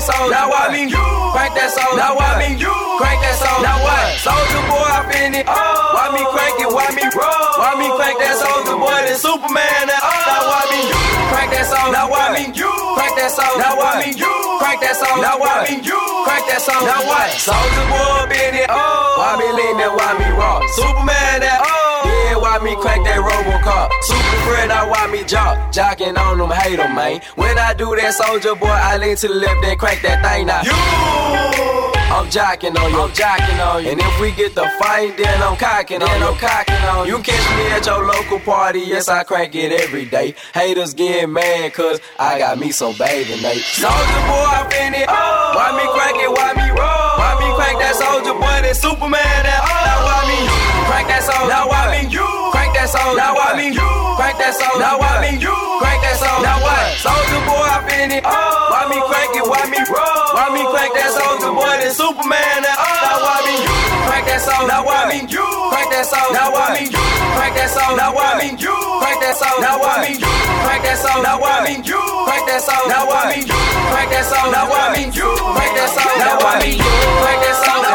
[0.00, 0.32] That soldier?
[0.32, 1.96] Now why me you crank that soldier?
[2.00, 3.64] Now why me you crank that soldier?
[3.64, 4.16] Now what?
[4.16, 5.46] Soldier boy, I'm in it.
[5.46, 6.70] Why me crank it?
[6.72, 7.48] Why me roll?
[7.60, 8.96] Why me crank that soldier boy?
[9.04, 9.84] That Superman?
[9.88, 10.52] That now oh.
[10.52, 11.92] why me you crank that soldier?
[11.92, 13.60] Now why me you crank that soldier?
[13.60, 15.20] Now why me you crank that soldier?
[15.20, 16.88] Now why me you crank that soldier?
[16.88, 17.28] Now what?
[17.36, 18.68] Soldier boy, in it.
[18.72, 19.20] Oh.
[19.20, 19.92] Why me lean that?
[19.92, 20.64] Why me raw?
[20.80, 21.44] Superman?
[21.44, 21.79] That yeah,
[22.50, 23.88] why me crack that Robocop?
[24.02, 25.54] Super friend, I why me jock?
[25.70, 27.20] Jocking on them, hate them, man.
[27.36, 30.46] When I do that, soldier boy, I lean to the left, then crack that thing
[30.50, 30.66] now.
[30.66, 30.74] You!
[32.10, 33.90] I'm jocking on you, I'm jocking on you.
[33.94, 36.26] And if we get the fight, then I'm cocking on you.
[36.26, 37.18] I'm cocking on you.
[37.18, 40.34] You catch me at your local party, yes, I crank it every day.
[40.52, 43.62] Haters getting mad, cause I got me some Bathing Ape.
[43.62, 45.06] Soldier boy, I'm in it.
[45.06, 46.30] Why me crank it?
[46.34, 47.14] Why me roll?
[47.14, 48.58] Why me crank that soldier boy?
[48.66, 49.22] That Superman?
[49.46, 50.38] That now why me
[50.90, 51.46] crank that soldier?
[51.46, 52.39] Now why me you
[52.92, 53.16] that soldier?
[53.16, 54.82] Now why me you crank that soldier?
[54.82, 56.42] Now why me you crank that soldier?
[56.42, 56.86] Now what?
[56.98, 58.24] Soldier boy, I'm in it.
[58.26, 59.46] Why me crank it?
[59.46, 60.26] Why me roll?
[60.34, 61.74] Why me crank that soldier boy?
[61.78, 62.58] That Superman?
[62.66, 63.74] That now why me you
[64.10, 64.66] crank that soldier?
[64.66, 66.34] Now why me you crank that soldier?
[66.34, 67.02] Now why me you
[67.38, 67.96] crank that soldier?
[67.96, 69.62] Now why me you crank that soldier?
[69.62, 70.32] Now why me you
[70.66, 71.22] crank that soldier?
[71.22, 72.90] Now why me you crank that soldier?
[72.90, 73.58] Now why me you
[73.90, 74.50] crank that soldier?
[74.50, 76.18] Now why me you crank that soldier?
[76.18, 76.90] Now why me you
[77.22, 77.89] crank that soldier?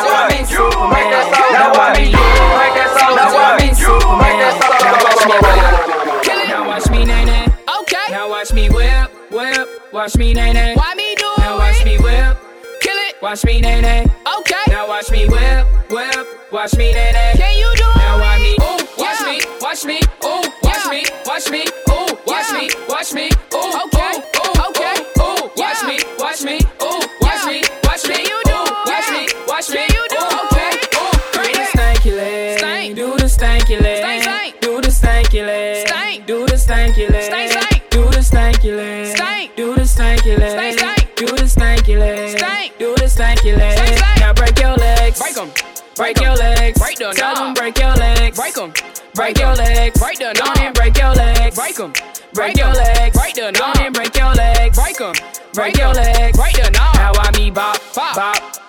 [10.05, 10.75] Watch me nay nay.
[10.75, 12.37] Why me do Now watch me whip.
[12.79, 13.15] Kill it.
[13.23, 14.05] Watch me nay nay.
[14.37, 14.63] Okay.
[14.67, 16.51] Now watch me whip, whip.
[16.51, 17.33] Watch me nay nay.
[17.35, 17.97] Can you do it?
[17.97, 18.53] Now watch me.
[18.53, 19.97] Ooh, watch me, watch me.
[20.23, 21.65] Ooh, watch me, watch me.
[21.89, 23.31] Ooh, watch me, watch me.
[23.49, 24.95] Ooh, okay, ooh, okay.
[25.25, 26.59] Ooh, watch me, watch me.
[26.85, 28.21] Ooh, watch me, watch me.
[28.29, 29.81] You do Watch me, watch me.
[29.89, 30.69] You do okay.
[31.01, 32.59] Ooh, do the stanky leg.
[32.59, 32.95] Stank.
[32.95, 33.97] Do the stanky leg.
[33.97, 34.61] Stank, stank.
[34.61, 35.87] Do the stanky leg.
[35.87, 36.27] Stank.
[36.27, 37.23] Do the stanky leg.
[37.23, 37.89] Stank, stank.
[37.89, 39.15] Do the stanky leg.
[39.15, 39.55] Stank.
[39.55, 39.84] Do the
[40.25, 41.15] stanky leg.
[41.15, 42.37] Do the stanky leg.
[42.37, 42.77] Stank.
[42.79, 43.77] Do the stanky leg.
[43.77, 44.19] Stank, stank.
[44.19, 45.19] Now break your legs.
[45.19, 45.51] Break 'em.
[45.95, 46.79] Break your legs.
[46.79, 48.37] Break the Tell them break your legs.
[48.37, 48.73] Break 'em.
[49.13, 49.99] Break your legs.
[49.99, 50.57] Break the knob.
[50.57, 51.55] and break your legs.
[51.55, 51.93] Break 'em.
[52.33, 53.17] Break your legs.
[53.17, 53.77] Break the knob.
[53.77, 54.77] and break your legs.
[54.77, 55.13] Break 'em.
[55.53, 56.37] Break your legs.
[56.37, 56.95] Break the knob.
[56.95, 58.15] Now I me bop, bop,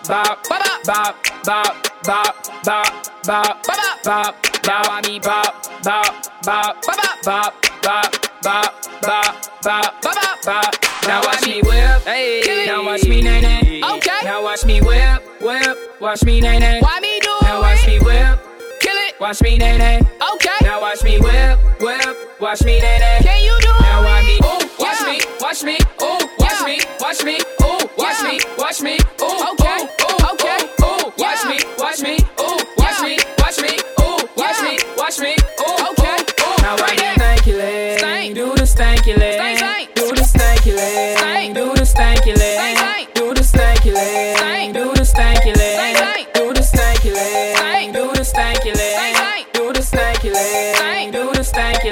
[0.07, 2.95] bop, bop, bop, bop, bop, bop,
[3.25, 4.37] bop, bop, bop, bop.
[4.67, 10.75] Now I me bop, bop, bop, bop, bop, bop, bop, bop, bop, bop, bop.
[11.07, 12.67] Now watch me whip, hey.
[12.67, 13.83] Now watch me nay nay.
[13.83, 14.21] Okay.
[14.25, 16.01] Now watch me whip, whip.
[16.01, 16.81] Watch me nay nay.
[16.81, 17.43] Why me do it?
[17.43, 18.41] Now watch me whip.
[18.81, 19.21] Kill it.
[19.21, 20.01] Watch me nay nay.
[20.35, 20.57] Okay.
[20.63, 22.41] Now watch me whip, whip.
[22.41, 23.19] Watch me nay nay.
[23.23, 24.39] Can you do Now watch me.
[24.45, 25.79] Ooh, watch me, watch me.
[26.03, 27.39] Ooh, watch me, watch me.
[27.63, 28.99] Ooh, watch me, watch me.
[29.23, 29.56] Ooh, okay,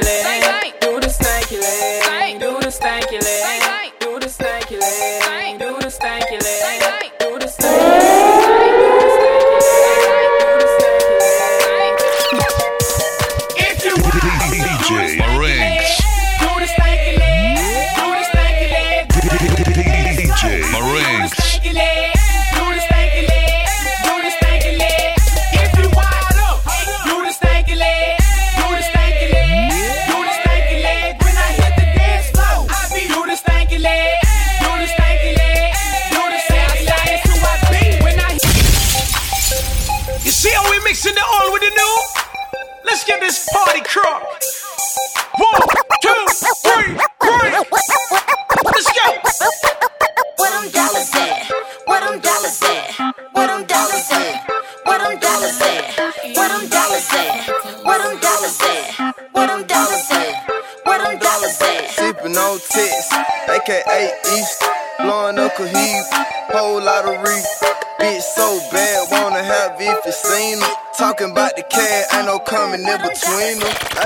[0.05, 0.44] feeling.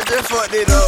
[0.08, 0.87] Just fucked it up,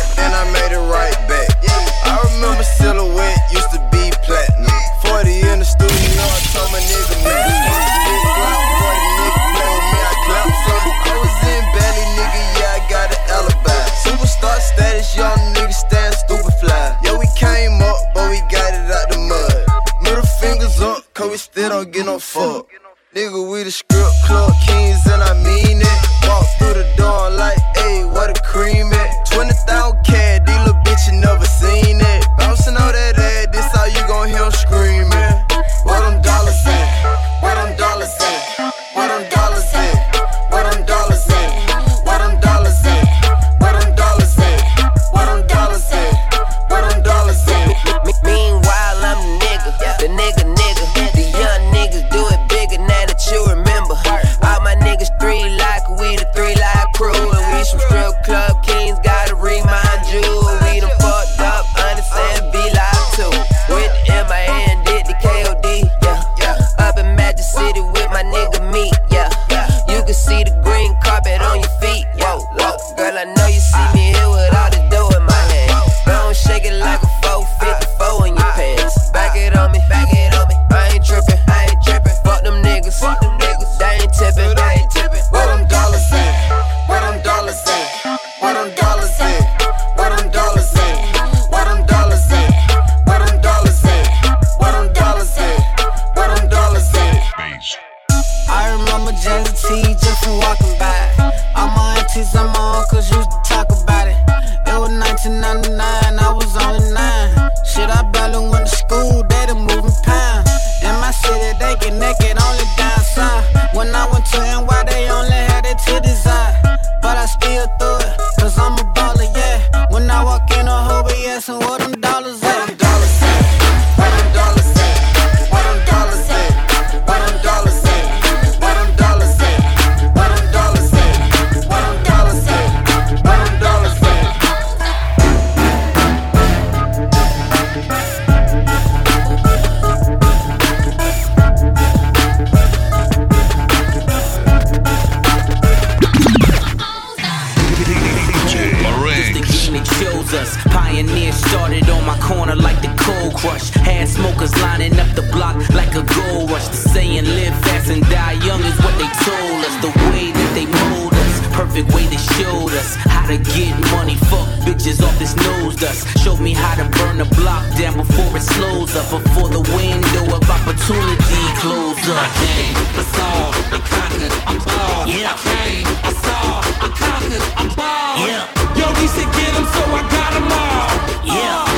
[162.37, 164.17] showed us how to get money.
[164.31, 166.07] Fuck bitches off this nose dust.
[166.19, 169.09] Showed me how to burn the block down before it slows up.
[169.11, 172.21] Before the window of opportunity closes up.
[172.21, 173.33] I came, I saw,
[173.77, 175.09] I conquered, I'm bald.
[175.09, 175.33] Yeah.
[175.33, 176.43] I came, I saw,
[176.85, 178.17] I conquered, I'm bald.
[178.27, 178.79] Yeah.
[178.79, 180.91] Yo, he said get him, so I got him all.
[181.27, 181.65] Yeah.
[181.67, 181.70] Oh.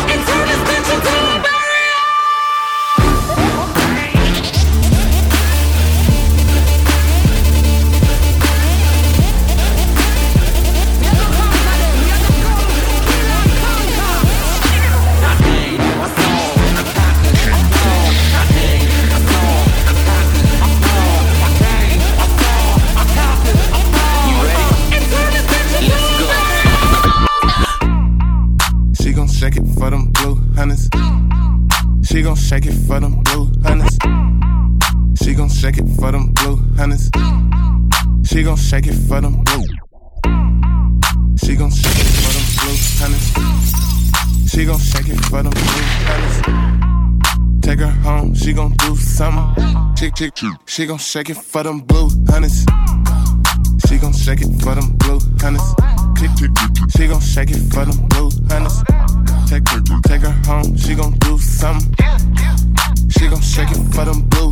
[30.62, 30.88] Hunters.
[32.04, 33.98] She gon' shake it for them blue hunters.
[35.20, 37.10] She gon' shake it for them blue hunters.
[38.24, 39.66] She gon' shake it for them blue.
[41.42, 43.26] She gon' shake it for them blue hunters.
[44.50, 46.36] She gon' shake it for them blue hunters.
[47.62, 49.94] Take her home, she gon' do something.
[49.96, 50.52] Chick, chick, chick.
[50.66, 52.64] She gon' shake it for them blue hunters.
[53.88, 55.18] She gon' shake it for them blue
[56.36, 56.50] chick.
[56.96, 59.11] She gon' shake it for them blue hunters.
[59.52, 61.94] Take her, take her home, she gon' do something.
[63.10, 64.50] She gon' shake it for them blue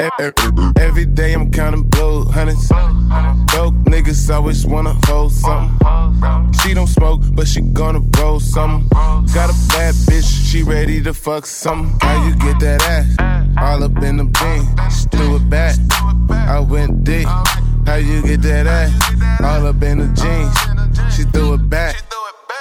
[0.00, 2.66] e- Every day I'm counting blue hunters.
[3.46, 6.52] Broke niggas always wanna hold something.
[6.60, 8.88] She don't smoke, but she gonna roll something.
[9.32, 11.96] Got a bad bitch, she ready to fuck something.
[12.00, 13.06] How you get that ass?
[13.56, 15.76] All up in them jeans, threw it back.
[16.28, 17.28] I went deep.
[17.86, 19.40] How you get that ass?
[19.40, 21.94] All up in the jeans, she threw it back.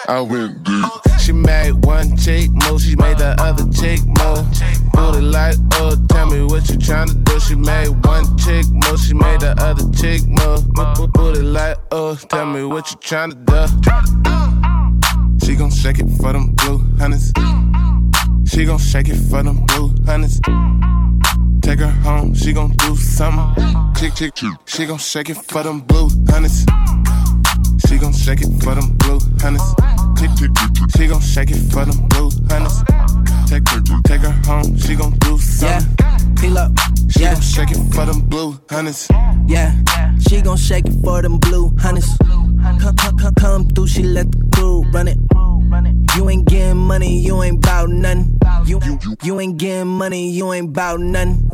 [0.07, 0.85] I went deep.
[1.19, 4.45] She made one chick move, she made the other chick move.
[4.93, 7.39] Booty like, oh, tell me what you tryna do.
[7.39, 10.67] She made one chick move, she made the other chick move.
[11.13, 13.67] Booty like, oh, tell me what you tryna do.
[15.45, 17.31] She gon' shake it for them blue hunters.
[18.51, 20.39] She gon' shake it for them blue hunters.
[21.61, 23.93] Take her home, she gon' do something.
[23.95, 24.53] Chick, chick, chick.
[24.65, 26.65] She gon' shake it for them blue hunters.
[28.01, 29.75] She gon' shake it for them blue hunters.
[30.97, 32.81] She gon' shake it for them blue hunters.
[33.47, 36.35] Take her, take her home, she gon' do something.
[36.37, 36.71] Peel up.
[37.11, 39.07] She gon' shake it for them blue hunters.
[39.45, 39.75] Yeah,
[40.27, 42.17] she gon' shake it for them blue hunters.
[42.17, 45.19] Come, come, come, come through, she let the crew run it.
[46.15, 48.39] You ain't getting money, you ain't bout nothing.
[48.65, 48.79] You,
[49.21, 51.47] you ain't getting money, you ain't bout nothing.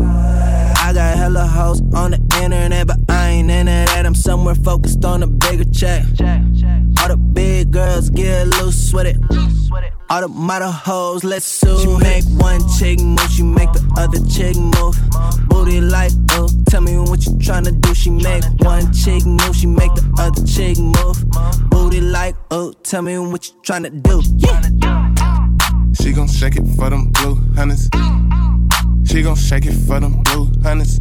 [0.87, 4.05] I got hella hoes on the internet, but I ain't into that.
[4.05, 6.05] I'm somewhere focused on a bigger check.
[7.01, 9.17] All the big girls get loose with it.
[10.09, 11.77] All the model hoes, let's sue.
[11.79, 14.95] She make one chick move, she make the other chick move.
[15.49, 17.93] Booty like, oh, tell me what you tryna do.
[17.93, 21.69] She make one chick move, she make the other chick move.
[21.69, 24.21] Booty like, oh, tell me what you tryna do.
[24.37, 24.61] Yeah.
[26.01, 27.89] She gon' shake it for them blue hunters.
[29.07, 30.97] She gon' shake it for them blue hunters.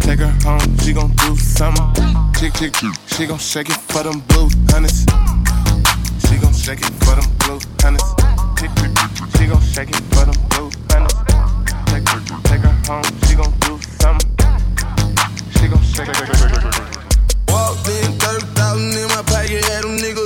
[0.00, 1.86] Take her home, she gon' do something.
[2.34, 2.74] Chick, chick.
[3.06, 5.06] She gon' shake it for them blue hunters.
[6.26, 8.02] She gon' shake it for them blue hunters.
[8.58, 8.90] Chick, chick.
[9.38, 11.14] She gon' shake it for them blue hunters.
[11.86, 14.28] Take her, take her home, she gon' do something.
[15.56, 16.18] She gon' shake it.
[17.48, 20.19] Walked in, 30,000 in my pocket, had them niggas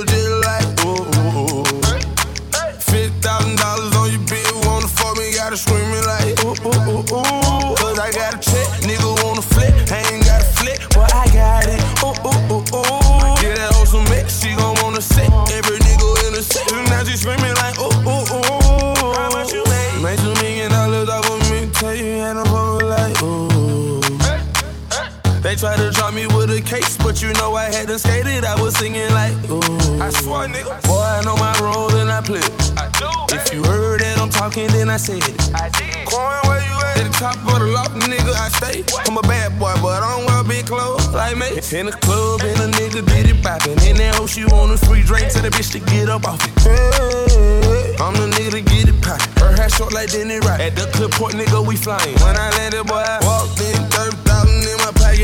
[25.65, 28.45] Tried to drop me with a case, but you know I hadn't skated.
[28.45, 29.57] I was singing like, ooh.
[29.97, 30.77] I swear, nigga.
[30.85, 32.45] Boy, I know my role and I play.
[32.77, 33.09] I do.
[33.33, 35.33] If you heard that I'm talking, then I said it.
[35.57, 36.05] I did.
[36.05, 37.01] Coin, where you at?
[37.01, 38.85] At the top of the loft, nigga, I stay.
[39.09, 41.57] I'm a bad boy, but I don't wear big clothes like me.
[41.73, 43.73] In the club, and a nigga did it poppin'.
[43.89, 46.45] In that hoe, she want a free drink, tell the bitch to get up off
[46.45, 46.53] it.
[46.61, 49.33] Hey, I'm the nigga to get it poppin'.
[49.41, 50.61] Her hair short like Denny Rock.
[50.61, 52.13] At the clip port, nigga, we flyin'.
[52.21, 54.14] When I landed, boy, I walked in, 30,000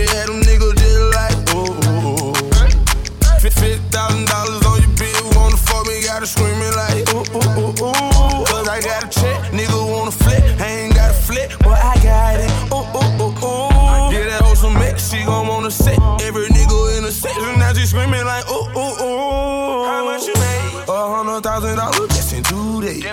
[0.02, 3.40] pocket, had them niggas just like, oh, ooh, ooh, ooh.
[3.40, 7.74] Fifty thousand dollars on your bill, wanna fuck me, gotta screaming like, oh, ooh, ooh,
[7.74, 8.46] ooh, ooh.
[8.46, 11.96] Cause I got a check, nigga wanna flip, I ain't got a flip, but I
[12.04, 14.12] got it, oh, ooh, ooh, ooh, ooh.
[14.12, 17.74] Get that hoe some mix, she gon' wanna sit, every nigga in the section, now
[17.74, 19.86] she screaming like, ooh, ooh, ooh.
[19.86, 20.86] How much you made?
[20.88, 23.06] A hundred thousand dollars just in two days.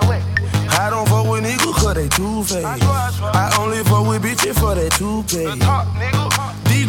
[0.71, 2.65] I don't fuck with niggas cause they two faced.
[2.65, 6.38] I only fuck with bitches for that two pay.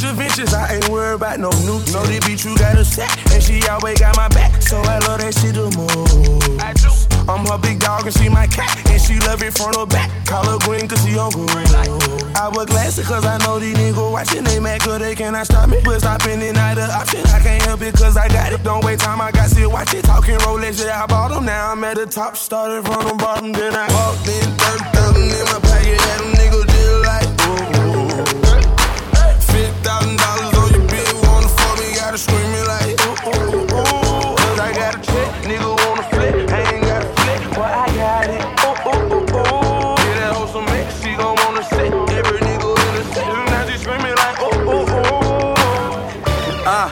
[0.10, 1.78] Adventures, I ain't worried about no new.
[1.94, 4.60] Know the bitch you got a set, and she always got my back.
[4.62, 6.60] So I love that shit the most.
[6.60, 6.90] I do.
[7.30, 10.10] I'm her big dog and she my cat, and she love it front or back.
[10.26, 11.70] Call her green cause she on green.
[12.34, 14.44] I wear glasses cause I know these niggas watching.
[14.44, 15.78] They mad cause they cannot stop me.
[15.86, 17.22] But stopping it not an option.
[17.30, 18.64] I can't help it cause I got it.
[18.64, 20.06] Don't wait time, I got to watch it.
[20.06, 21.46] Talking Rolex, yeah, I bought them.
[21.46, 23.54] Now I'm at the top, started from the bottom.
[23.54, 25.69] Then I walked in, 30,000 in my
[29.84, 34.36] $50,000 on your bill, wanna fuck me, gotta screaming like, ooh, ooh, ooh.
[34.36, 37.88] Cause I got a check, nigga wanna flip, I ain't got a flip, but I
[37.96, 39.96] got it, ooh, ooh, ooh, ooh.
[40.04, 43.68] Get that hoe some mix, she gon' wanna sit, every nigga in the set, now
[43.68, 45.56] she screaming like, ooh, ooh, ooh.
[46.68, 46.90] Uh,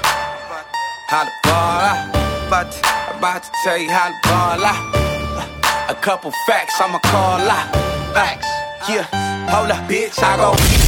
[1.08, 2.16] how to ball out.
[2.48, 2.80] About to,
[3.18, 5.90] about to tell you how to ball out.
[5.90, 7.74] A couple facts, I'ma call out.
[8.14, 8.48] Facts,
[8.90, 9.04] yeah.
[9.52, 10.87] Hold up, bitch, I go.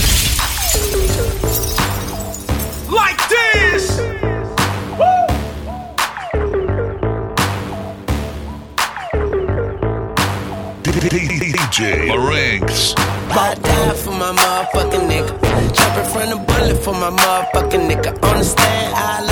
[14.34, 15.34] My motherfucking nigga.
[15.73, 18.21] Jumping from the bullet for my motherfucking nigga.
[18.21, 18.93] Understand?
[18.95, 19.28] I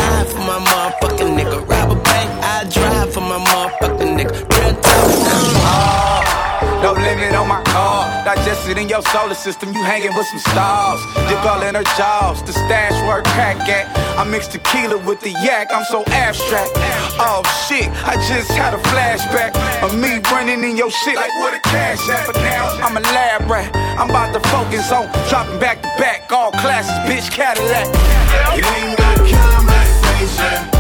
[8.48, 11.02] In your solar system, you hanging with some stars.
[11.28, 13.88] Dick all in her jaws, the stash work crack at.
[14.18, 16.72] I mix tequila with the yak, I'm so abstract.
[17.20, 19.52] Oh shit, I just had a flashback
[19.84, 22.28] of me running in your shit like what a cash app.
[22.28, 23.76] But now I'm a lab rat.
[24.00, 27.88] I'm about to focus on dropping back to back, all classes, bitch Cadillac.
[28.56, 30.58] It ain't conversation.
[30.60, 30.77] If the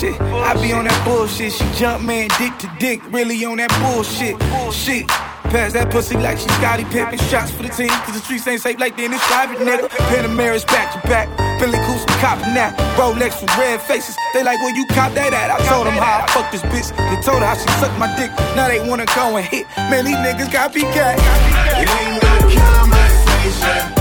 [0.00, 0.20] bullshit.
[0.20, 1.52] I be on that bullshit.
[1.52, 4.36] She jump man, dick to dick, really on that bullshit.
[4.72, 5.08] Shit.
[5.46, 7.18] Pass that pussy like she Scottie Pippen.
[7.30, 9.88] Shots for the team, cause the streets ain't safe like Dennis Private, nigga.
[10.10, 11.28] Panameras back to back.
[11.60, 12.74] Billy Coos copping that.
[12.98, 14.16] Rolex with red faces.
[14.34, 15.50] They like, where you cop that at?
[15.50, 16.90] I told them how I fucked this bitch.
[16.96, 18.30] They told her how she sucked my dick.
[18.56, 19.66] Now they wanna go and hit.
[19.76, 21.16] Man, these niggas got copycat.
[21.78, 23.16] It ain't no conversation.
[23.46, 23.95] If the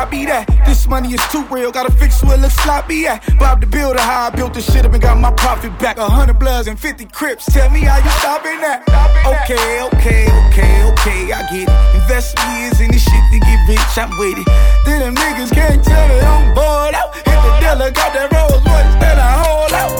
[0.00, 0.46] and copy that.
[0.66, 1.70] This money is too real.
[1.70, 3.20] Gotta fix where it looks sloppy at.
[3.38, 5.98] Bob the builder, how I built this shit up and got my profit back.
[5.98, 7.44] A hundred bloods and 50 crips.
[7.46, 8.84] Tell me how you stopping that.
[9.26, 11.32] Okay, okay, okay, okay.
[11.32, 12.00] I get it.
[12.00, 13.94] Invest years in this shit to get rich.
[13.96, 14.48] I'm with it.
[14.84, 16.22] Then them niggas can't tell it.
[16.22, 17.14] I'm bored out.
[17.14, 19.92] Hit the dealer, got that Rolls Royce that I hold out.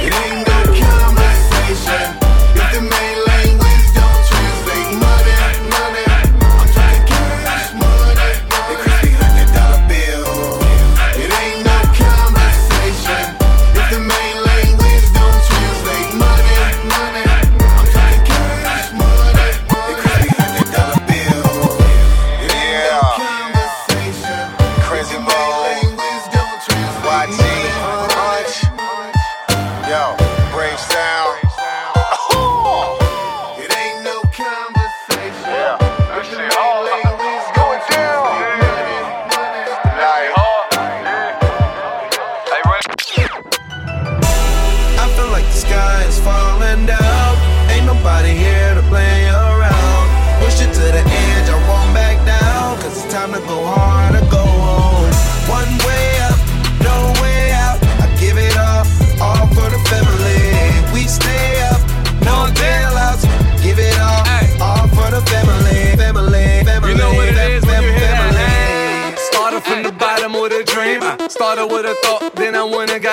[0.00, 0.35] It ain't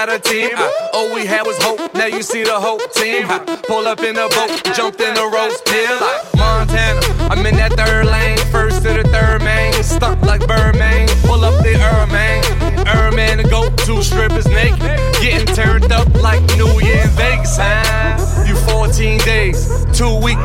[0.05, 0.49] got a team.
[0.93, 3.27] All we had was hope, now you see the hope team.
[3.67, 5.99] Pull up in a boat, jumped in a roast pill.
[6.35, 6.99] Montana,
[7.31, 9.71] I'm in that third lane, first to the third man.
[9.83, 12.43] Stuck like Birdman, pull up the Erman.
[12.87, 14.81] Erman, the go to strippers naked.
[15.21, 17.57] Getting turned up like New Year in Vegas.
[17.57, 18.45] Huh?
[18.45, 20.41] You 14 days, two weeks.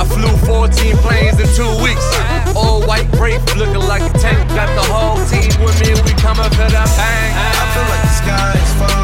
[0.00, 2.06] I flew 14 planes in two weeks.
[2.56, 4.38] All white brave, looking like a tank.
[4.50, 7.29] Got the whole team with me, we coming for the bang.
[8.30, 8.99] Sky is falling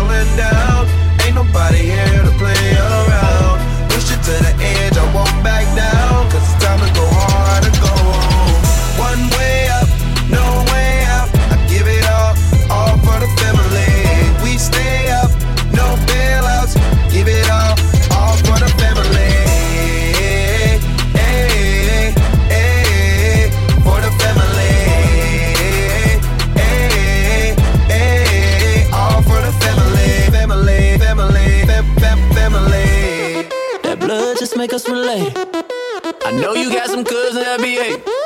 [37.09, 38.26] cousins that be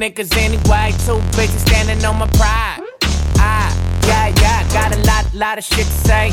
[0.00, 0.92] niggas anyway.
[1.04, 2.80] Two bitches standing on my pride.
[3.36, 3.68] I,
[4.06, 6.30] yeah, yeah, got a lot, lot of shit to say.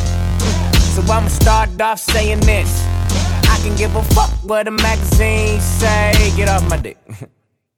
[0.96, 2.86] So I'ma start off saying this.
[3.50, 6.14] I can give a fuck what the magazines say.
[6.38, 6.98] Get off my dick.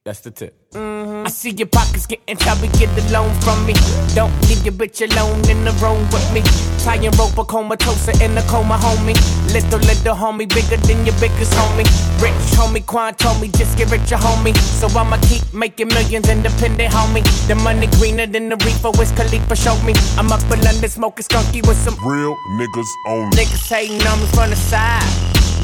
[0.10, 0.57] That's the tip.
[0.74, 3.76] mm I see your pockets getting chubby, get the loan from me.
[4.18, 6.41] Don't leave your bitch alone in the room with me.
[6.82, 9.14] Tie and rope a comatose in the coma, homie.
[9.53, 11.86] Little, little homie, bigger than your biggest homie.
[12.18, 14.57] Rich homie, Quan told me, just get richer, homie.
[14.57, 17.22] So I'ma keep making millions independent, homie.
[17.47, 19.93] The money greener than the reefer, Wiz Khalifa showed me.
[20.18, 23.38] I'm up in London smoking skunky with some Real niggas only.
[23.38, 25.05] Niggas hating on me from the side.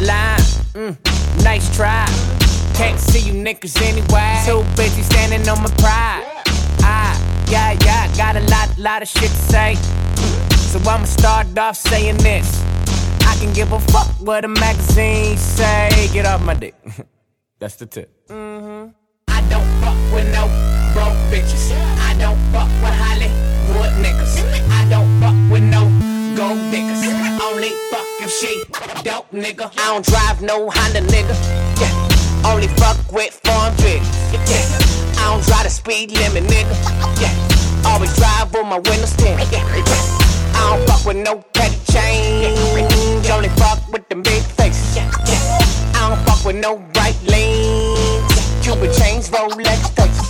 [0.05, 0.37] Line,
[0.77, 2.05] mm, nice try.
[2.77, 4.41] Can't see you niggas anyway.
[4.45, 6.23] Too busy standing on my pride.
[6.83, 9.75] I, ah, yeah, yeah, got a lot, lot of shit to say.
[10.55, 12.61] So I'ma start off saying this.
[13.21, 16.09] I can give a fuck what a magazine say.
[16.11, 16.75] Get off my dick.
[17.59, 18.11] That's the tip.
[18.27, 18.91] Mm-hmm.
[19.29, 20.43] I don't fuck with no
[20.91, 21.71] broke bitches.
[21.99, 24.43] I don't fuck with Hollywood niggas.
[24.69, 25.87] I don't fuck with no
[26.35, 27.03] gold diggers.
[27.41, 28.63] Only fuck if she
[29.03, 29.71] dope nigga.
[29.79, 31.35] I don't drive no Honda nigga.
[31.79, 32.14] Yeah.
[32.45, 34.05] Only fuck with foreign bitches.
[34.31, 35.19] Yeah.
[35.19, 36.75] I don't drive the speed limit nigga.
[37.19, 37.33] Yeah.
[37.89, 39.39] Always drive with my windows tint.
[39.51, 39.65] Yeah.
[40.53, 43.29] I don't fuck with no petty change.
[43.29, 44.95] Only fuck with them big faces.
[44.95, 45.09] Yeah.
[45.95, 48.29] I don't fuck with no bright lanes.
[48.61, 50.29] Cuban chains, Rolex faces.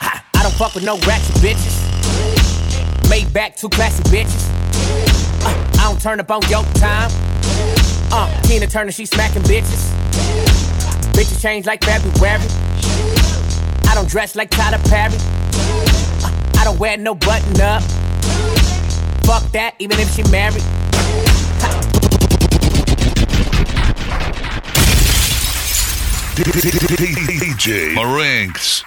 [0.00, 1.78] I I don't fuck with no ratchet bitches.
[3.08, 4.48] Made back two classy bitches.
[5.44, 7.10] Uh, I don't turn up on your time.
[8.10, 10.81] Uh, Tina Turner, she smacking bitches.
[11.12, 12.40] Bitches change like February.
[13.88, 15.14] I don't dress like Tyler Perry.
[16.24, 17.82] Uh, I don't wear no button up.
[19.24, 20.62] Fuck that, even if she married.
[26.34, 28.82] DJ Marinx.